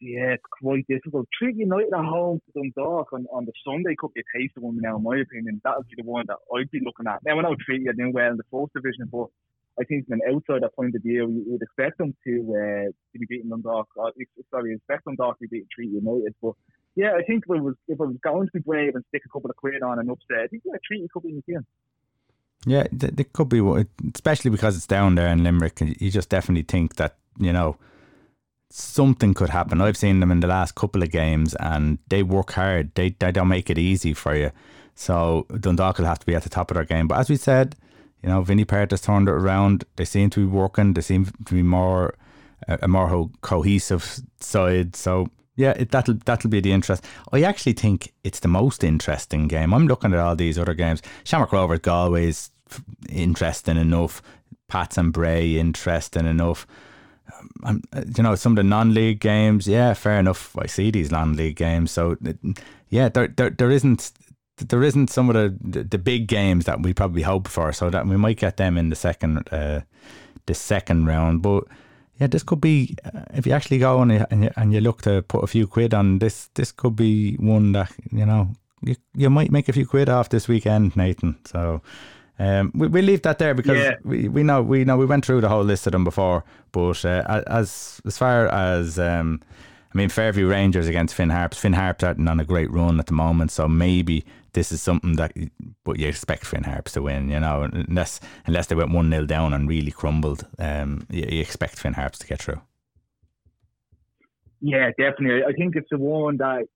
[0.00, 1.26] yeah, it's quite difficult.
[1.36, 4.62] Treaty United at home to Dundalk on, on the Sunday could be a taste of
[4.62, 5.60] one now, in my opinion.
[5.64, 7.24] That would be the one that I'd be looking at.
[7.24, 9.26] Now, when I know Treaty are doing well in the fourth division, but
[9.78, 13.18] I think from an outsider point of view, you would expect them to uh, to
[13.18, 13.88] be beating Dundalk.
[13.98, 14.10] Uh,
[14.50, 16.34] sorry, expect Dundalk to be beating Treaty United.
[16.40, 16.54] But
[16.94, 19.22] yeah, I think if I, was if it was going to be brave and stick
[19.26, 21.52] a couple of quid on and upset, I think yeah, Treaty could be in the
[21.52, 21.66] game.
[22.64, 23.60] Yeah, it could be,
[24.14, 25.80] especially because it's down there in Limerick.
[25.80, 27.76] You just definitely think that you know
[28.70, 29.80] something could happen.
[29.80, 32.94] I've seen them in the last couple of games and they work hard.
[32.94, 34.50] They, they don't make it easy for you.
[34.94, 37.06] So Dundalk will have to be at the top of their game.
[37.06, 37.76] But as we said,
[38.22, 39.84] you know, Vinny Perth has turned it around.
[39.96, 40.94] They seem to be working.
[40.94, 42.14] They seem to be more
[42.66, 44.96] uh, a more cohesive side.
[44.96, 47.04] So yeah, it, that'll that'll be the interest.
[47.32, 49.72] I actually think it's the most interesting game.
[49.72, 51.02] I'm looking at all these other games.
[51.24, 52.50] Shamrock Rovers Galway's
[53.08, 54.22] interesting enough.
[54.68, 56.66] Pats and Bray interesting enough.
[57.64, 57.82] Um,
[58.16, 60.56] you know, some of the non-league games, yeah, fair enough.
[60.58, 62.16] I see these non-league games, so
[62.88, 64.12] yeah, there, there, there isn't,
[64.56, 68.06] there isn't some of the, the big games that we probably hope for, so that
[68.06, 69.80] we might get them in the second, uh,
[70.46, 71.42] the second round.
[71.42, 71.64] But
[72.18, 75.02] yeah, this could be uh, if you actually go and and you, and you look
[75.02, 76.48] to put a few quid on this.
[76.54, 78.48] This could be one that you know
[78.82, 81.36] you you might make a few quid off this weekend, Nathan.
[81.44, 81.82] So
[82.38, 83.94] um, we we leave that there because yeah.
[84.04, 86.44] we, we know we know we went through the whole list of them before.
[86.72, 89.40] But uh, as as far as um,
[89.96, 91.56] I mean, Fairview Rangers against Finn Harps.
[91.56, 94.82] Finn Harps are not on a great run at the moment, so maybe this is
[94.82, 95.32] something that,
[95.84, 97.30] but you expect Finn Harps to win.
[97.30, 101.40] You know, unless unless they went one 0 down and really crumbled, um, you, you
[101.40, 102.60] expect Finn Harps to get through.
[104.60, 105.44] Yeah, definitely.
[105.44, 106.66] I think it's the one that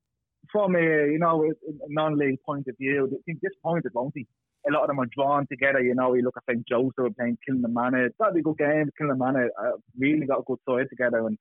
[0.51, 1.53] from a you know a
[1.89, 4.27] non-league point of view, they disappointed, won't he?
[4.69, 5.81] A lot of them are drawn together.
[5.81, 6.67] You know, you look at St.
[6.67, 8.11] Joseph playing Kilnamanagh.
[8.19, 8.91] That'd be a good game.
[9.01, 11.39] Kilnamanagh uh, really got a good side together, and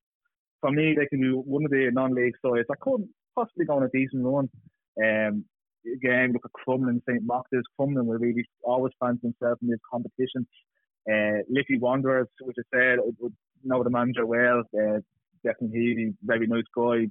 [0.61, 3.83] for me, they can be one of the non-league sides I couldn't possibly go on
[3.83, 4.49] a decent run.
[5.01, 5.45] Um,
[5.85, 7.23] again, look at Crumlin, St.
[7.23, 7.49] Mark's.
[7.79, 10.47] Crumlin will really always fancy themselves in these competitions.
[11.09, 14.63] Uh, Liffey Wanderers, which I said, would know the manager well.
[14.77, 14.99] Uh,
[15.43, 17.07] definitely he's very nice guy,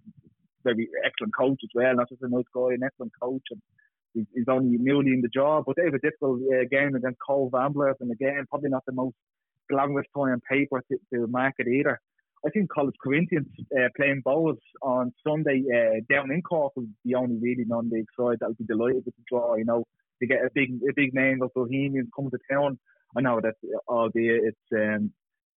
[0.64, 1.94] very excellent coach as well.
[1.94, 3.42] Not just a nice guy, an excellent coach.
[3.50, 3.62] And
[4.14, 7.18] he's, he's only newly in the job, but they have a difficult uh, game against
[7.18, 9.16] Cobh Ramblers, and again, probably not the most
[9.70, 12.00] glamorous toy on paper to, to market either.
[12.46, 17.16] I think College Corinthians uh, playing Bohs on Sunday uh, down in Cork be the
[17.16, 19.56] only really non-league side that would be delighted with the draw.
[19.56, 19.84] You know,
[20.20, 22.78] to get a big a big name of Bohemians coming to town.
[23.16, 23.54] I know that
[23.88, 25.12] albeit it's um,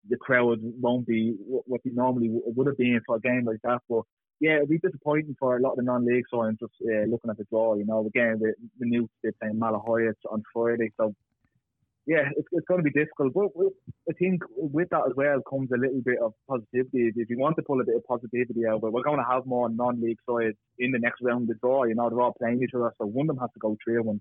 [0.09, 3.81] the crowd won't be what they normally would have been for a game like that,
[3.89, 4.03] but
[4.41, 7.39] yeah, it'd be disappointing for a lot of the non-league sides just uh, looking at
[7.39, 7.75] the draw.
[7.75, 11.15] You know, again, the, the Newts they're playing Malahide on Friday, so
[12.07, 13.35] yeah, it's, it's going to be difficult.
[13.35, 13.51] But
[14.09, 17.13] I think with that as well comes a little bit of positivity.
[17.15, 19.45] If you want to pull a bit of positivity out, but we're going to have
[19.45, 21.85] more non-league sides in the next round of the draw.
[21.85, 24.09] You know, they're all playing each other, so one of them has to go through.
[24.09, 24.21] And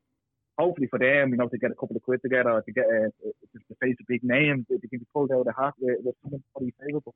[0.57, 3.09] hopefully for them, you know, to get a couple of quid together, to get a,
[3.23, 6.15] to face a big name, they can be pulled out of the hat with, with
[6.23, 7.15] something pretty favourable.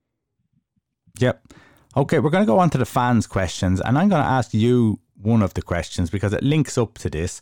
[1.20, 1.44] Yep.
[1.96, 4.54] Okay, we're going to go on to the fans' questions, and I'm going to ask
[4.54, 7.42] you one of the questions because it links up to this.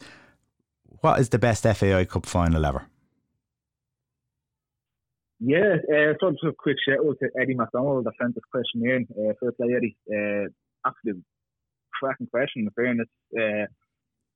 [1.02, 2.88] What is the best FAI Cup final ever?
[5.40, 8.84] Yeah, uh, so just a quick shout out to Eddie McDonald that sent this question
[8.84, 9.08] in.
[9.12, 9.96] Uh, first play, Eddie.
[10.12, 10.50] Uh,
[10.86, 11.24] absolute
[11.94, 13.08] cracking question, in fairness.
[13.38, 13.68] Uh,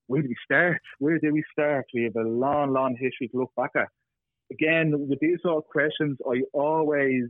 [0.07, 0.79] where do we start?
[0.99, 1.85] Where do we start?
[1.93, 3.87] We have a long, long history to look back at.
[4.51, 7.23] Again, with these sort of questions, I always,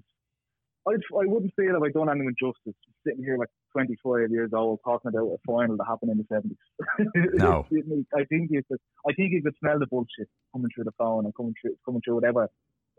[0.88, 4.80] I, I wouldn't feel if I'd done anyone justice sitting here like 25 years old
[4.84, 7.34] talking about a final that happened in the 70s.
[7.36, 7.66] No.
[8.16, 11.26] I think you could, I think you could smell the bullshit coming through the phone
[11.26, 12.50] and coming through, coming through whatever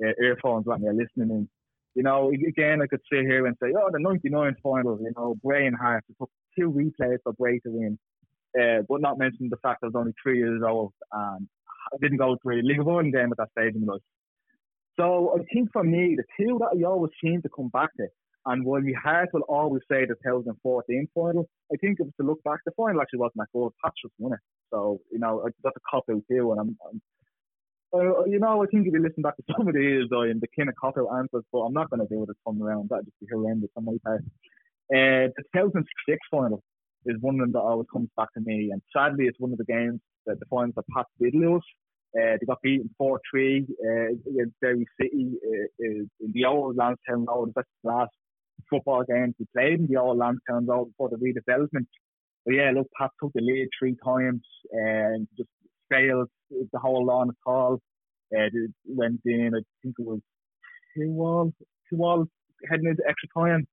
[0.05, 1.49] uh, earphones when you're listening in.
[1.95, 5.37] You know, again, I could sit here and say, oh, the 99 final, you know,
[5.45, 7.99] Bray and Hart, it took two replays for Bray to win.
[8.59, 11.49] Uh, but not mentioning the fact I was only three years old and
[11.93, 14.03] I didn't go through a League of Ireland game at that stage in my life.
[14.99, 18.07] So I think for me, the two that I always seem to come back to,
[18.47, 22.43] and while my heart will always say the 2014 final, I think if to look
[22.45, 23.73] back, the final actually wasn't that good.
[23.83, 24.39] Pats just won it.
[24.73, 27.01] So, you know, that's a cop out too, and I'm, I'm
[27.95, 30.41] uh, you know, I think if you listen back to some of these, I am
[30.41, 32.61] the kind of cop out answers, but I'm not going to do it this time
[32.61, 32.89] around.
[32.91, 34.21] That'd just be horrendous on my part.
[34.93, 36.63] Uh, the 2006 final
[37.07, 39.59] is one of them that always comes back to me, and sadly, it's one of
[39.59, 41.65] the games that the finals that Pat did lose.
[42.17, 43.91] Uh, they got beaten 4 3 uh,
[44.31, 47.53] against Derry City uh, in the old Lansdowne Road.
[47.57, 48.13] That's the last
[48.71, 51.87] football game we played in the old Lansdowne Road before the redevelopment.
[52.47, 55.49] But yeah, look, Pat took the lead three times and just
[55.91, 57.81] failed the whole line of call.
[58.35, 58.49] Uh,
[58.87, 60.21] went in, I think it was
[60.97, 61.53] two all,
[61.91, 62.27] two all
[62.71, 63.67] heading into extra time.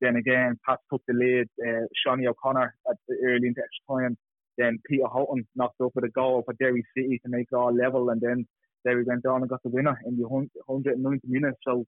[0.00, 1.46] Then again, Pat took the lead.
[1.60, 4.16] Uh, Shawnee O'Connor at the early into extra time.
[4.58, 7.74] Then Peter Hutton knocked up with a goal for Derry City to make it all
[7.74, 8.46] level, and then
[8.84, 11.58] Derry went on and got the winner in the 190 minutes.
[11.66, 11.86] So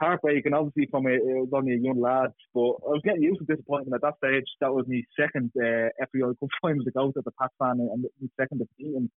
[0.00, 3.40] heartbreaking, obviously, from a, it was only a young lad, but I was getting used
[3.40, 4.46] to disappointment at that stage.
[4.60, 8.04] That was my second uh, FAI Cup final to go to the Pat fan, and
[8.20, 8.96] my second defeat.
[8.96, 9.10] And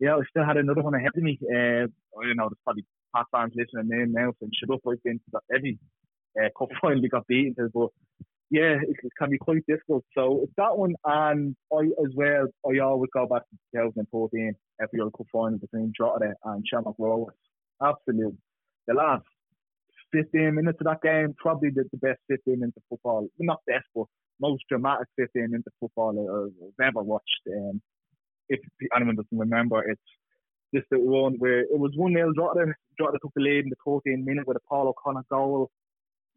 [0.00, 1.38] yeah, I still had another one ahead of me.
[1.42, 1.86] Uh,
[2.22, 2.84] you know, there's probably
[3.14, 5.78] Pat fans listening in now, so shut up, I've been to that every
[6.38, 7.90] uh, cup final we got beaten to, but
[8.50, 10.04] yeah, it, can be quite difficult.
[10.16, 14.86] So it's that one, and I as well, I always go back to 2014 FAI
[14.86, 17.34] Cup final between Drogheda and Shamrock Rovers.
[17.82, 18.36] Absolute.
[18.86, 19.24] The last
[20.12, 23.28] 15 minutes of that game, probably the, the best 15 minutes of football.
[23.38, 24.06] Not best, but
[24.40, 27.40] most dramatic 15 minutes of football I've ever watched.
[27.48, 27.80] Um,
[28.48, 28.60] if
[28.94, 30.00] anyone doesn't remember, it's
[30.74, 32.72] just the one where it was 1 0 Drogheda.
[32.96, 35.70] Drogheda took the lead in the 14th minute with a Paul O'Connor goal.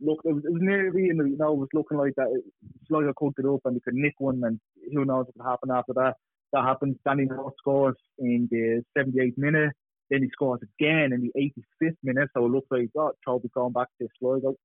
[0.01, 2.41] Look, it was, it was nearly, you know, it was looking like that.
[2.87, 4.59] Sligo could get up and they could nick one, and
[4.93, 6.15] who knows what could happen after that.
[6.53, 6.97] That happened.
[7.05, 9.71] Danny North scores in the 78th minute.
[10.09, 11.51] Then he scores again in the
[11.83, 14.55] 85th minute, so it looks like oh, Toby's going back to Sligo.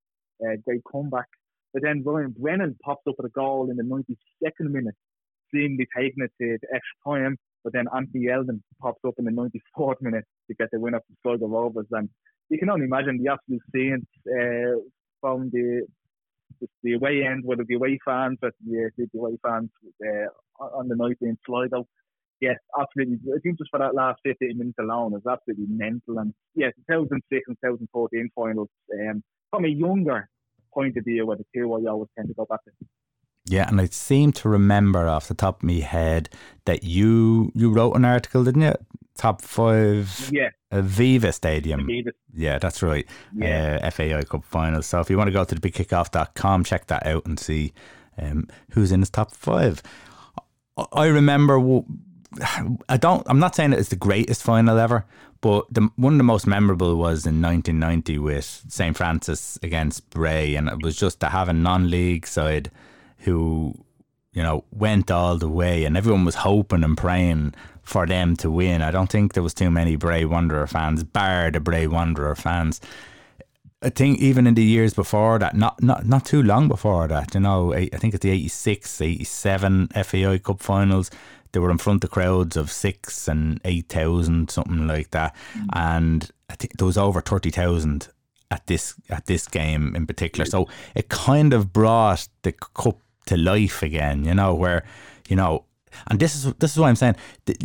[0.43, 1.27] Uh, great comeback.
[1.75, 4.95] But then Ryan Brennan pops up with a goal in the 92nd minute,
[5.53, 7.37] seemingly taking it to, extra time.
[7.65, 11.37] But then Anthony Elding pops up in the 94th minute to get the winner for
[11.37, 11.87] Sligo Rovers.
[11.91, 12.09] And
[12.49, 14.79] you can only imagine the absolute scenes uh,
[15.25, 15.87] from the
[16.83, 19.71] the away end, whether the away fans, but the, the away fans
[20.07, 21.87] uh, on the night in Sligo
[22.45, 23.19] yes, absolutely.
[23.35, 26.19] I think just for that last 15 minutes alone is absolutely mental.
[26.19, 30.29] And yes, 2006 and 2014 finals, um, from a younger
[30.73, 32.71] point of view, were the two I always tend to go back to.
[33.47, 36.31] Yeah, and I seem to remember off the top of my head
[36.65, 38.75] that you you wrote an article, didn't you?
[39.17, 40.31] Top five.
[40.33, 40.51] Yeah.
[40.73, 41.87] Aviva Stadium.
[41.87, 42.11] Aviva.
[42.33, 43.07] Yeah, that's right.
[43.35, 43.81] Yeah.
[43.83, 44.83] Uh, FAI Cup final.
[44.83, 47.73] So if you want to go to the bigkickoff.com, check that out and see
[48.19, 49.83] um, who's in his top five.
[50.93, 51.83] I remember.
[52.89, 53.25] I don't.
[53.27, 55.07] I'm not saying it's the greatest final ever,
[55.41, 60.57] but the, one of the most memorable was in 1990 with St Francis against Bray,
[60.57, 62.73] and it was just to have a non-league side
[63.19, 63.75] who,
[64.33, 68.51] you know, went all the way, and everyone was hoping and praying for them to
[68.51, 68.83] win.
[68.83, 72.81] I don't think there was too many Bray Wanderer fans, bar the Bray Wanderer fans.
[73.83, 77.35] I think even in the years before that, not not not too long before that,
[77.35, 81.11] you know, I think it's the 86, 87 FAI Cup finals,
[81.55, 85.37] they were in front of crowds of six and 8,000, something like that.
[85.57, 85.67] Mm.
[85.73, 88.09] And I think there was over 30,000
[88.51, 90.47] at this at this game in particular.
[90.47, 94.85] So it kind of brought the cup to life again, you know, where,
[95.29, 95.65] you know,
[96.09, 97.17] and this is this is what I'm saying.
[97.47, 97.57] The,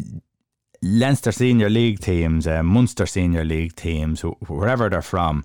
[0.82, 5.44] Leinster Senior League teams, uh, Munster Senior League teams, wherever they're from,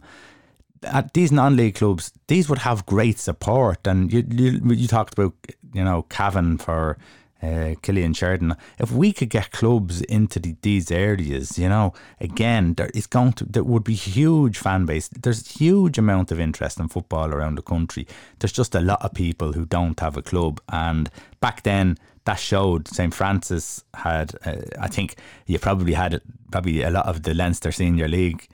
[0.85, 3.87] at these non-league clubs, these would have great support.
[3.87, 5.35] And you you, you talked about
[5.73, 6.99] you know Cavan for
[7.44, 8.57] uh, Cillian Sheridan.
[8.78, 13.35] If we could get clubs into the, these areas, you know, again, there is going
[13.35, 15.09] to there would be huge fan base.
[15.09, 18.07] There's huge amount of interest in football around the country.
[18.38, 22.38] There's just a lot of people who don't have a club, and back then that
[22.38, 24.35] showed St Francis had.
[24.44, 28.48] Uh, I think you probably had probably a lot of the Leinster Senior League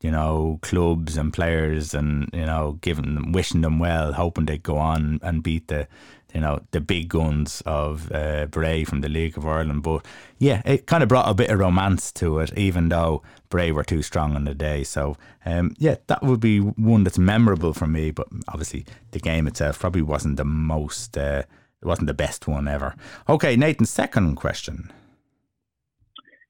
[0.00, 4.62] you know, clubs and players and, you know, giving them, wishing them well, hoping they'd
[4.62, 5.88] go on and beat the,
[6.34, 9.82] you know, the big guns of uh, Bray from the League of Ireland.
[9.82, 10.04] But
[10.38, 13.84] yeah, it kind of brought a bit of romance to it, even though Bray were
[13.84, 14.84] too strong on the day.
[14.84, 18.10] So um, yeah, that would be one that's memorable for me.
[18.10, 21.42] But obviously, the game itself probably wasn't the most, uh,
[21.80, 22.94] it wasn't the best one ever.
[23.28, 24.92] Okay, Nathan, second question.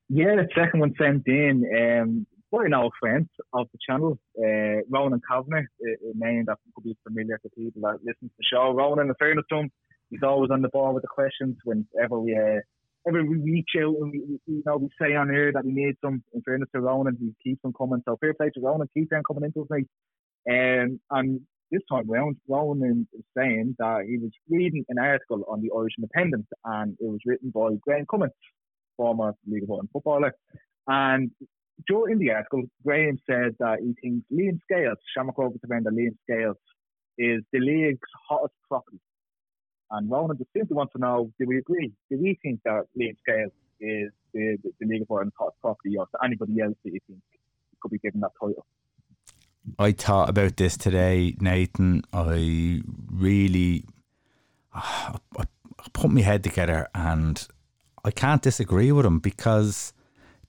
[0.08, 2.00] Yeah, the second one sent in.
[2.02, 6.84] Um, quite an friends of the channel, uh, Ronan Kavanagh, a, a name that could
[6.84, 8.72] be familiar to people that listen to the show.
[8.72, 9.70] Ronan, in fairness to him,
[10.10, 12.60] he's always on the ball with the questions whenever we uh,
[13.06, 15.96] ever we reach out and we, you know we say on air that we need
[16.04, 16.22] some.
[16.32, 18.02] In fairness to Ronan, he keeps them coming.
[18.06, 19.88] So fair play to Ronan, keep them coming into us, mate.
[20.50, 25.60] Um, and this time round, Ronan is saying that he was reading an article on
[25.60, 28.32] the Irish Independent, and it was written by Graham Cummins,
[28.96, 30.34] former League of Ireland footballer.
[30.86, 31.30] And
[31.86, 36.56] during the article, Graham said that he thinks Liam Scales, Shamrock Rovers defender Liam Scales,
[37.16, 39.00] is the league's hottest property.
[39.90, 41.92] And Ronan just simply wants to know, do we agree?
[42.10, 45.96] Do we think that Liam Scales is the, the, the League of Ireland's hottest property,
[45.96, 47.20] or anybody else that you think
[47.80, 48.66] could be given that title?
[49.78, 52.02] I thought about this today, Nathan.
[52.12, 53.84] I really
[54.74, 55.44] I
[55.92, 57.46] put my head together and
[58.04, 59.92] I can't disagree with him because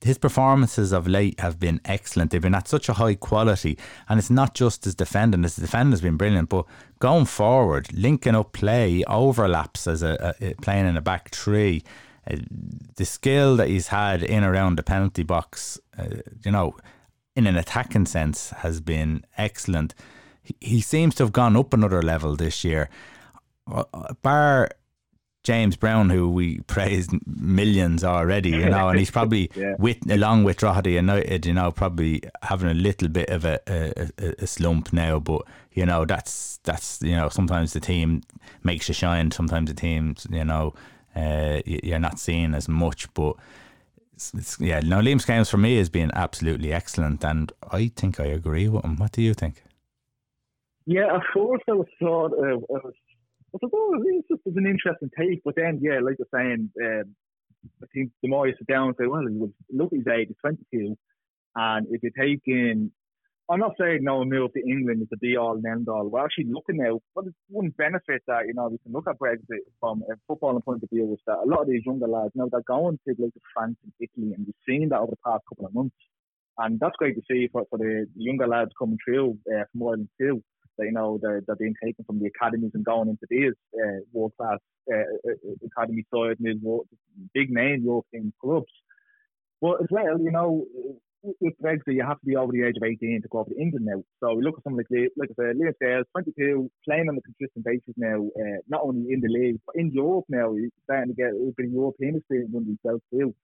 [0.02, 2.32] his performances of late have been excellent.
[2.32, 5.44] They've been at such a high quality, and it's not just his defending.
[5.44, 6.66] His defending has been brilliant, but
[7.00, 11.84] going forward, linking up play, overlaps as a, a playing in a back three,
[12.30, 12.38] uh,
[12.96, 16.76] the skill that he's had in around the penalty box, uh, you know,
[17.36, 19.94] in an attacking sense, has been excellent.
[20.42, 22.90] He, he seems to have gone up another level this year.
[23.70, 23.84] Uh,
[24.22, 24.72] bar
[25.50, 29.74] James Brown, who we praised millions already, you know, and he's probably yeah.
[29.80, 34.44] with along with Drogheda United, you know, probably having a little bit of a, a,
[34.44, 35.18] a, slump now.
[35.18, 35.42] But
[35.74, 38.22] you know, that's that's you know, sometimes the team
[38.62, 39.32] makes you shine.
[39.32, 40.76] Sometimes the teams, you know,
[41.16, 43.12] uh, you're not seeing as much.
[43.16, 43.36] But
[44.14, 48.20] it's, it's, yeah, no, Liam Scales for me has been absolutely excellent, and I think
[48.20, 48.98] I agree with him.
[48.98, 49.64] What do you think?
[50.86, 52.94] Yeah, at first I was sort of I was
[53.56, 55.42] I oh, it's just it's an interesting take.
[55.44, 57.16] But then, yeah, like you're saying, um,
[57.82, 59.24] I think the more you sit down and say, well,
[59.72, 60.98] look at his age, he's 22,
[61.56, 62.92] and if you take in,
[63.50, 66.08] I'm not saying no move to England is the be all and end all.
[66.08, 67.00] We're actually looking now.
[67.14, 70.64] What is one benefit that you know we can look at Brexit from a footballing
[70.64, 73.00] point of view is that a lot of these younger lads, you know, they're going
[73.08, 75.96] to like France and Italy, and we've seen that over the past couple of months,
[76.60, 80.10] and that's great to see for, for the younger lads coming through uh, from Ireland
[80.20, 80.44] too
[80.86, 84.34] you know they're, they're being taken from the academies and going into these uh, world
[84.38, 84.60] class
[84.92, 86.38] uh, uh, uh academy side,
[87.34, 88.72] big name European clubs.
[89.62, 90.66] But as well, you know,
[91.22, 93.60] with Brexit, you have to be over the age of 18 to go over to
[93.60, 94.04] England now.
[94.20, 97.22] So we look at something like, like I said, Liam Scales, 22, playing on a
[97.22, 100.54] consistent basis now, uh, not only in the league, but in Europe now.
[100.54, 103.36] He's starting to get a bit of European experience under himself too.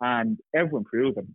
[0.00, 1.34] And everyone proved him.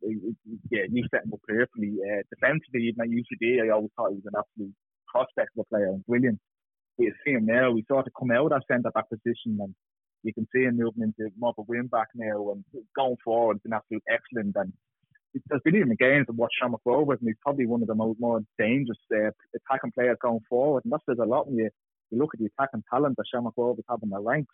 [0.70, 1.98] Yeah, you set him up perfectly.
[2.00, 4.76] Uh, defensively, even at UCD, I always thought he was an absolute
[5.14, 6.40] prospect of a player, brilliant.
[6.98, 7.72] we see him now.
[7.72, 9.74] We sort of come out of centre back position, and
[10.24, 12.64] you can see him moving into more of a wing back now and
[12.96, 13.58] going forward.
[13.58, 14.56] It's been absolutely excellent.
[14.56, 14.74] And
[15.48, 18.20] there's been even games to watch Shamrock Rovers, and he's probably one of the most
[18.20, 20.84] more dangerous uh, attacking players going forward.
[20.84, 21.70] And that says a lot when you,
[22.12, 24.54] you look at the attacking talent that Shamrock Rovers have in their ranks.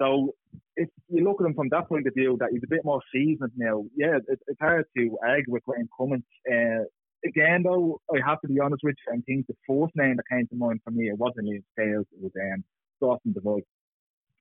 [0.00, 0.34] So
[0.76, 3.00] if you look at him from that point of view, that he's a bit more
[3.14, 6.24] seasoned now, yeah, it, it's hard to argue with Graham Cummins.
[6.50, 6.84] Uh,
[7.24, 10.28] again, though, I have to be honest with you, I think the fourth name that
[10.30, 12.64] came to mind for me, it wasn't Liam Scales, it was um,
[13.00, 13.60] Dawson Devoy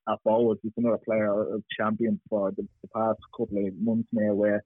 [0.10, 0.58] at forward.
[0.62, 4.64] He's another player of champion for the, the, past couple of months now, where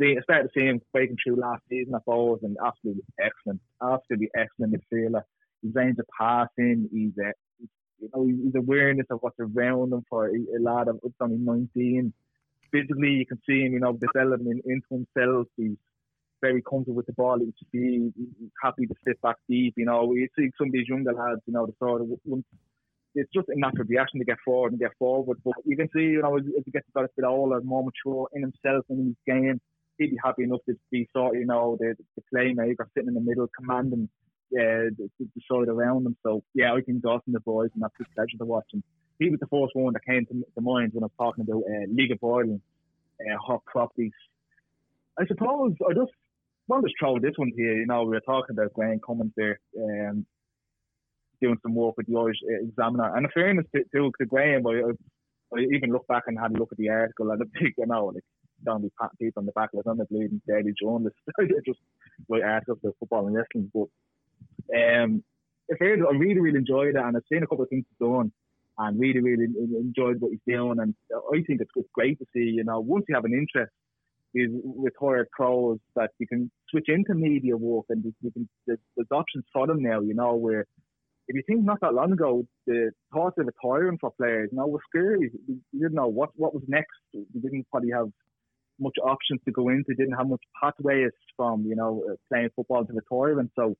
[0.00, 3.60] see, I started to see him breaking through last season at forwards and absolutely excellent,
[3.82, 5.22] absolutely excellent midfielder.
[5.62, 7.32] His range of passing, he's uh,
[7.98, 12.12] you know, his awareness of what's around him for a, a lad of only 19.
[12.70, 14.86] Physically, you can see him, you know, developing into
[15.16, 15.46] himself.
[15.56, 15.76] He's
[16.40, 17.38] very comfortable with the ball.
[17.38, 18.12] He's, he's
[18.62, 19.74] happy to sit back deep.
[19.76, 22.08] You know, you see some of these younger lads, you know, the sort of
[23.16, 25.38] it's just a natural reaction to get forward and get forward.
[25.44, 28.42] But you can see, you know, as, he gets a bit older, more mature in
[28.42, 29.60] himself and in his game,
[29.98, 33.14] he'd be happy enough to be sort of, you know, the, the playmaker sitting in
[33.14, 34.08] the middle, commanding
[34.52, 36.16] uh, the, the side around him.
[36.22, 38.66] So, yeah, I think Dawson Devoy's, and that's a pleasure to watch.
[38.74, 38.82] And
[39.18, 41.62] he was the first one that came to, to mind when I was talking about
[41.62, 42.60] uh, League of Ireland,
[43.20, 44.12] uh, hot properties.
[45.18, 46.12] I suppose I just
[46.68, 47.74] want to throw this one here.
[47.74, 49.58] You know, we were talking about Graham Cummins there.
[49.78, 50.26] Um,
[51.40, 53.14] doing some work with the Irish Examiner.
[53.14, 54.82] And in fairness to, to, to Graham, I,
[55.54, 57.86] I, even look back and had a look at the article and I think, you
[57.86, 58.22] know, like,
[58.64, 61.16] don't be patting people on the back, I'm a bleeding daily journalist.
[61.66, 61.78] just
[62.28, 63.70] write articles about football and wrestling.
[63.72, 63.88] But
[64.74, 65.22] um,
[65.68, 68.06] in fairness, I really, really enjoyed it and I've seen a couple of things he's
[68.06, 68.32] done
[68.78, 69.44] and really, really
[69.78, 70.78] enjoyed what he's doing.
[70.80, 73.72] And I think it's great to see, you know, once you have an interest,
[74.36, 78.78] is with retired pros that you can switch into media work and you can there's,
[78.96, 80.66] there's options for them now, you know, where
[81.28, 84.66] if you think not that long ago, the thought of retiring for players you now
[84.66, 85.30] was scary.
[85.48, 87.00] You didn't know what, what was next.
[87.12, 88.08] You didn't probably have
[88.78, 89.94] much options to go into.
[89.94, 93.50] Didn't have much pathways from you know uh, playing football to retirement.
[93.56, 93.74] So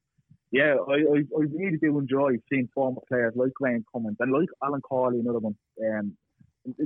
[0.50, 4.48] yeah, I, I, I really do enjoy seeing former players like Graham Cummins and like
[4.64, 5.56] Alan Cawley, another one.
[5.84, 6.16] Um,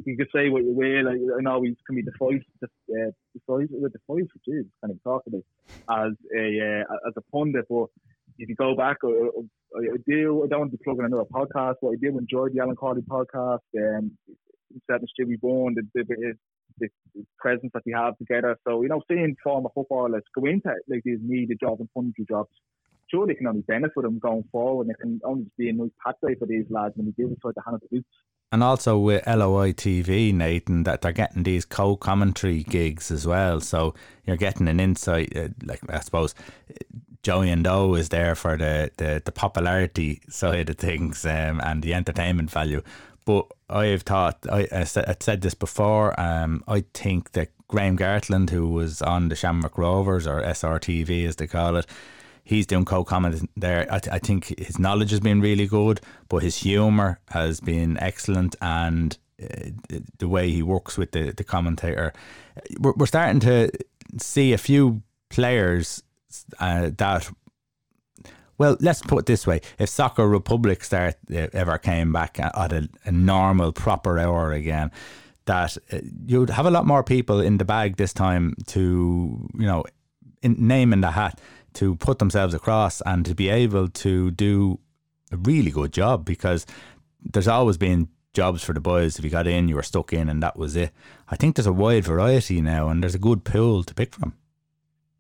[0.04, 1.08] you could say what you will.
[1.08, 5.22] I know he can be the, uh, the voice, the which is kind of talk
[5.26, 5.42] about
[6.06, 7.86] as a uh, as a pundit, but
[8.38, 10.44] if you go back, I, I, do.
[10.44, 13.02] I don't want to be plugging another podcast, but I do enjoy the Alan Cawley
[13.02, 13.60] podcast.
[13.76, 14.16] Um,
[14.88, 16.34] and Stewie Bone, the, the, the,
[16.78, 16.88] the,
[17.38, 18.56] presence that they have together.
[18.66, 22.50] So you know, seeing former footballers go into like these media jobs and punditry jobs,
[23.10, 25.90] sure they can only benefit them going forward, and it can only be a nice
[26.04, 28.04] pathway for these lads when they do decide to hand it the
[28.52, 33.60] and also with LOI TV, Nathan, that they're getting these co-commentary gigs as well.
[33.60, 33.94] So
[34.26, 36.34] you're getting an insight, uh, like I suppose
[37.22, 41.94] Joey Ndo is there for the, the, the popularity side of things um, and the
[41.94, 42.82] entertainment value.
[43.24, 48.68] But I've thought, I, I, said this before, um, I think that Graham Gartland, who
[48.68, 51.86] was on the Shamrock Rovers or SRTV as they call it,
[52.44, 53.86] he's doing co-comment there.
[53.90, 57.98] I, th- I think his knowledge has been really good, but his humour has been
[57.98, 59.70] excellent and uh,
[60.18, 62.12] the way he works with the, the commentator.
[62.78, 63.70] We're, we're starting to
[64.18, 66.02] see a few players
[66.58, 67.30] uh, that
[68.58, 72.72] well, let's put it this way: if Soccer Republic start uh, ever came back at
[72.72, 74.90] a, a normal, proper hour again,
[75.46, 79.66] that uh, you'd have a lot more people in the bag this time to, you
[79.66, 79.84] know,
[80.42, 81.40] in, name in the hat
[81.74, 84.78] to put themselves across and to be able to do
[85.32, 86.66] a really good job because
[87.22, 89.18] there's always been jobs for the boys.
[89.18, 90.92] If you got in, you were stuck in, and that was it.
[91.28, 94.34] I think there's a wide variety now, and there's a good pool to pick from.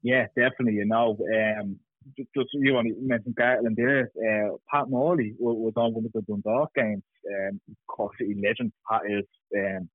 [0.02, 0.74] Yeah, definitely.
[0.74, 1.78] You know, um,
[2.16, 4.10] just, just you want to mention Gartland there.
[4.16, 7.02] Uh, Pat Morley was, was on one of the Dundalk games.
[7.28, 8.72] Um, Cork City legend.
[8.90, 9.26] Pat is.
[9.56, 9.88] Um,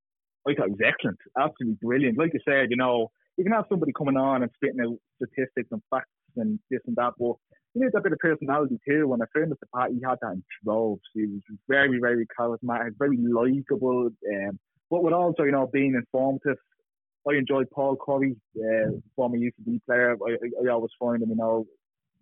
[0.47, 2.19] I thought it was excellent, absolutely brilliant.
[2.19, 5.69] Like you said, you know, you can have somebody coming on and spitting out statistics
[5.71, 7.35] and facts and this and that, but
[7.73, 9.07] he need a bit of personality too.
[9.07, 11.01] When I found at the party, he had that in droves.
[11.13, 14.09] He was very, very charismatic, very likable.
[14.33, 14.59] Um,
[14.89, 16.57] but with also, you know, being informative
[17.27, 20.15] I enjoyed Paul Corry, uh, former UCD player.
[20.27, 21.65] I, I, always find him, you know,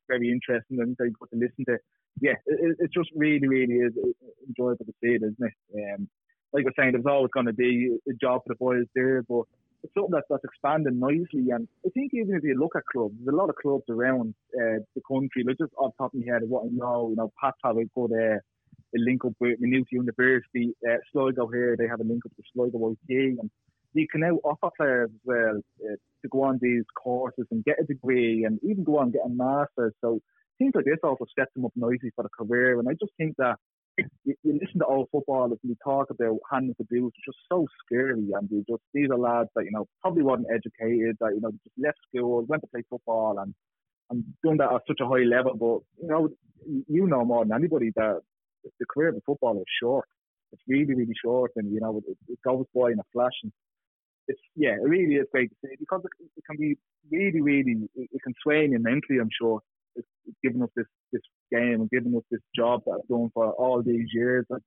[0.07, 1.77] very interesting and very good to listen to.
[2.21, 3.93] Yeah, it, it just really, really is
[4.47, 5.93] enjoyable to see it, isn't it?
[5.95, 6.07] Um,
[6.53, 9.23] like I was saying, there's always going to be a job for the boys there,
[9.23, 9.43] but
[9.83, 11.51] it's something that's, that's expanding nicely.
[11.51, 14.33] And I think even if you look at clubs, there's a lot of clubs around
[14.55, 15.43] uh, the country.
[15.45, 17.77] Like just off the top of my head, what I know, you know, Pat have
[17.77, 18.39] a good uh,
[18.95, 20.73] a link up with Maynooth University.
[20.87, 23.49] Uh, Sligo here, they have a link up to Sligo IT, and
[23.93, 27.79] you can now offer players as well uh, to go on these courses and get
[27.79, 29.93] a degree and even go on and get a master's.
[30.01, 30.19] So
[30.57, 32.79] things like this also sets them up nicely for the career.
[32.79, 33.57] And I just think that
[33.97, 37.37] you, you listen to old footballers and you talk about handling the abuse, it's just
[37.51, 38.11] so scary.
[38.33, 41.51] And they just these are lads that you know probably wasn't educated, that you know
[41.51, 43.53] just left school, went to play football, and
[44.09, 45.53] and done that at such a high level.
[45.55, 46.29] But you know,
[46.87, 48.21] you know more than anybody that
[48.79, 50.07] the career of a footballer is short.
[50.51, 53.33] It's really, really short, and you know it, it goes by in a flash.
[53.43, 53.51] And
[54.27, 56.77] it's yeah, it really is great to see because it, it can be
[57.11, 59.19] really, really, it, it can sway you mentally.
[59.19, 59.61] I'm sure
[59.95, 60.07] it's,
[60.43, 61.21] giving us this this
[61.51, 64.45] game and giving us this job that I've done for all these years.
[64.49, 64.61] Like,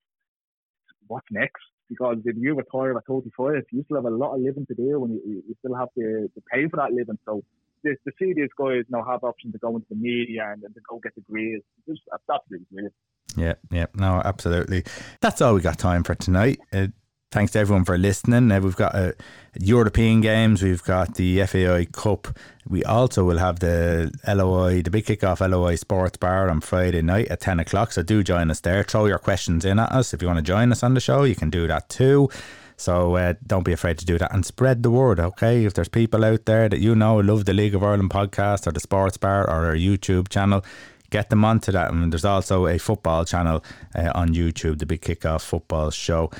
[1.06, 1.62] what's next?
[1.88, 5.04] Because if you retire at 35, you still have a lot of living to do,
[5.04, 7.18] and you, you still have to, to pay for that living.
[7.24, 7.42] So
[7.84, 10.80] the, see these guys now have options to go into the media and, and to
[10.88, 12.94] go get degrees, it's just absolutely brilliant.
[13.36, 14.84] Yeah, yeah, no, absolutely.
[15.20, 16.58] That's all we got time for tonight.
[16.72, 16.88] Uh,
[17.30, 18.50] thanks to everyone for listening.
[18.50, 19.12] Uh, we've got uh,
[19.58, 22.28] European games, we've got the FAI Cup.
[22.68, 27.28] We also will have the LOI, the big kickoff LOI Sports Bar on Friday night
[27.28, 27.92] at 10 o'clock.
[27.92, 28.82] So do join us there.
[28.82, 30.12] Throw your questions in at us.
[30.12, 32.28] If you want to join us on the show, you can do that too.
[32.76, 35.64] So uh, don't be afraid to do that and spread the word, okay?
[35.64, 38.72] If there's people out there that you know love the League of Ireland podcast or
[38.72, 40.64] the Sports Bar or our YouTube channel,
[41.10, 41.90] get them onto that.
[41.90, 43.64] And there's also a football channel
[43.94, 46.30] uh, on YouTube, the Big Kickoff Football Show.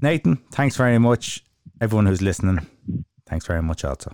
[0.00, 1.44] Nathan, thanks very much.
[1.80, 2.66] Everyone who's listening,
[3.26, 4.12] thanks very much also.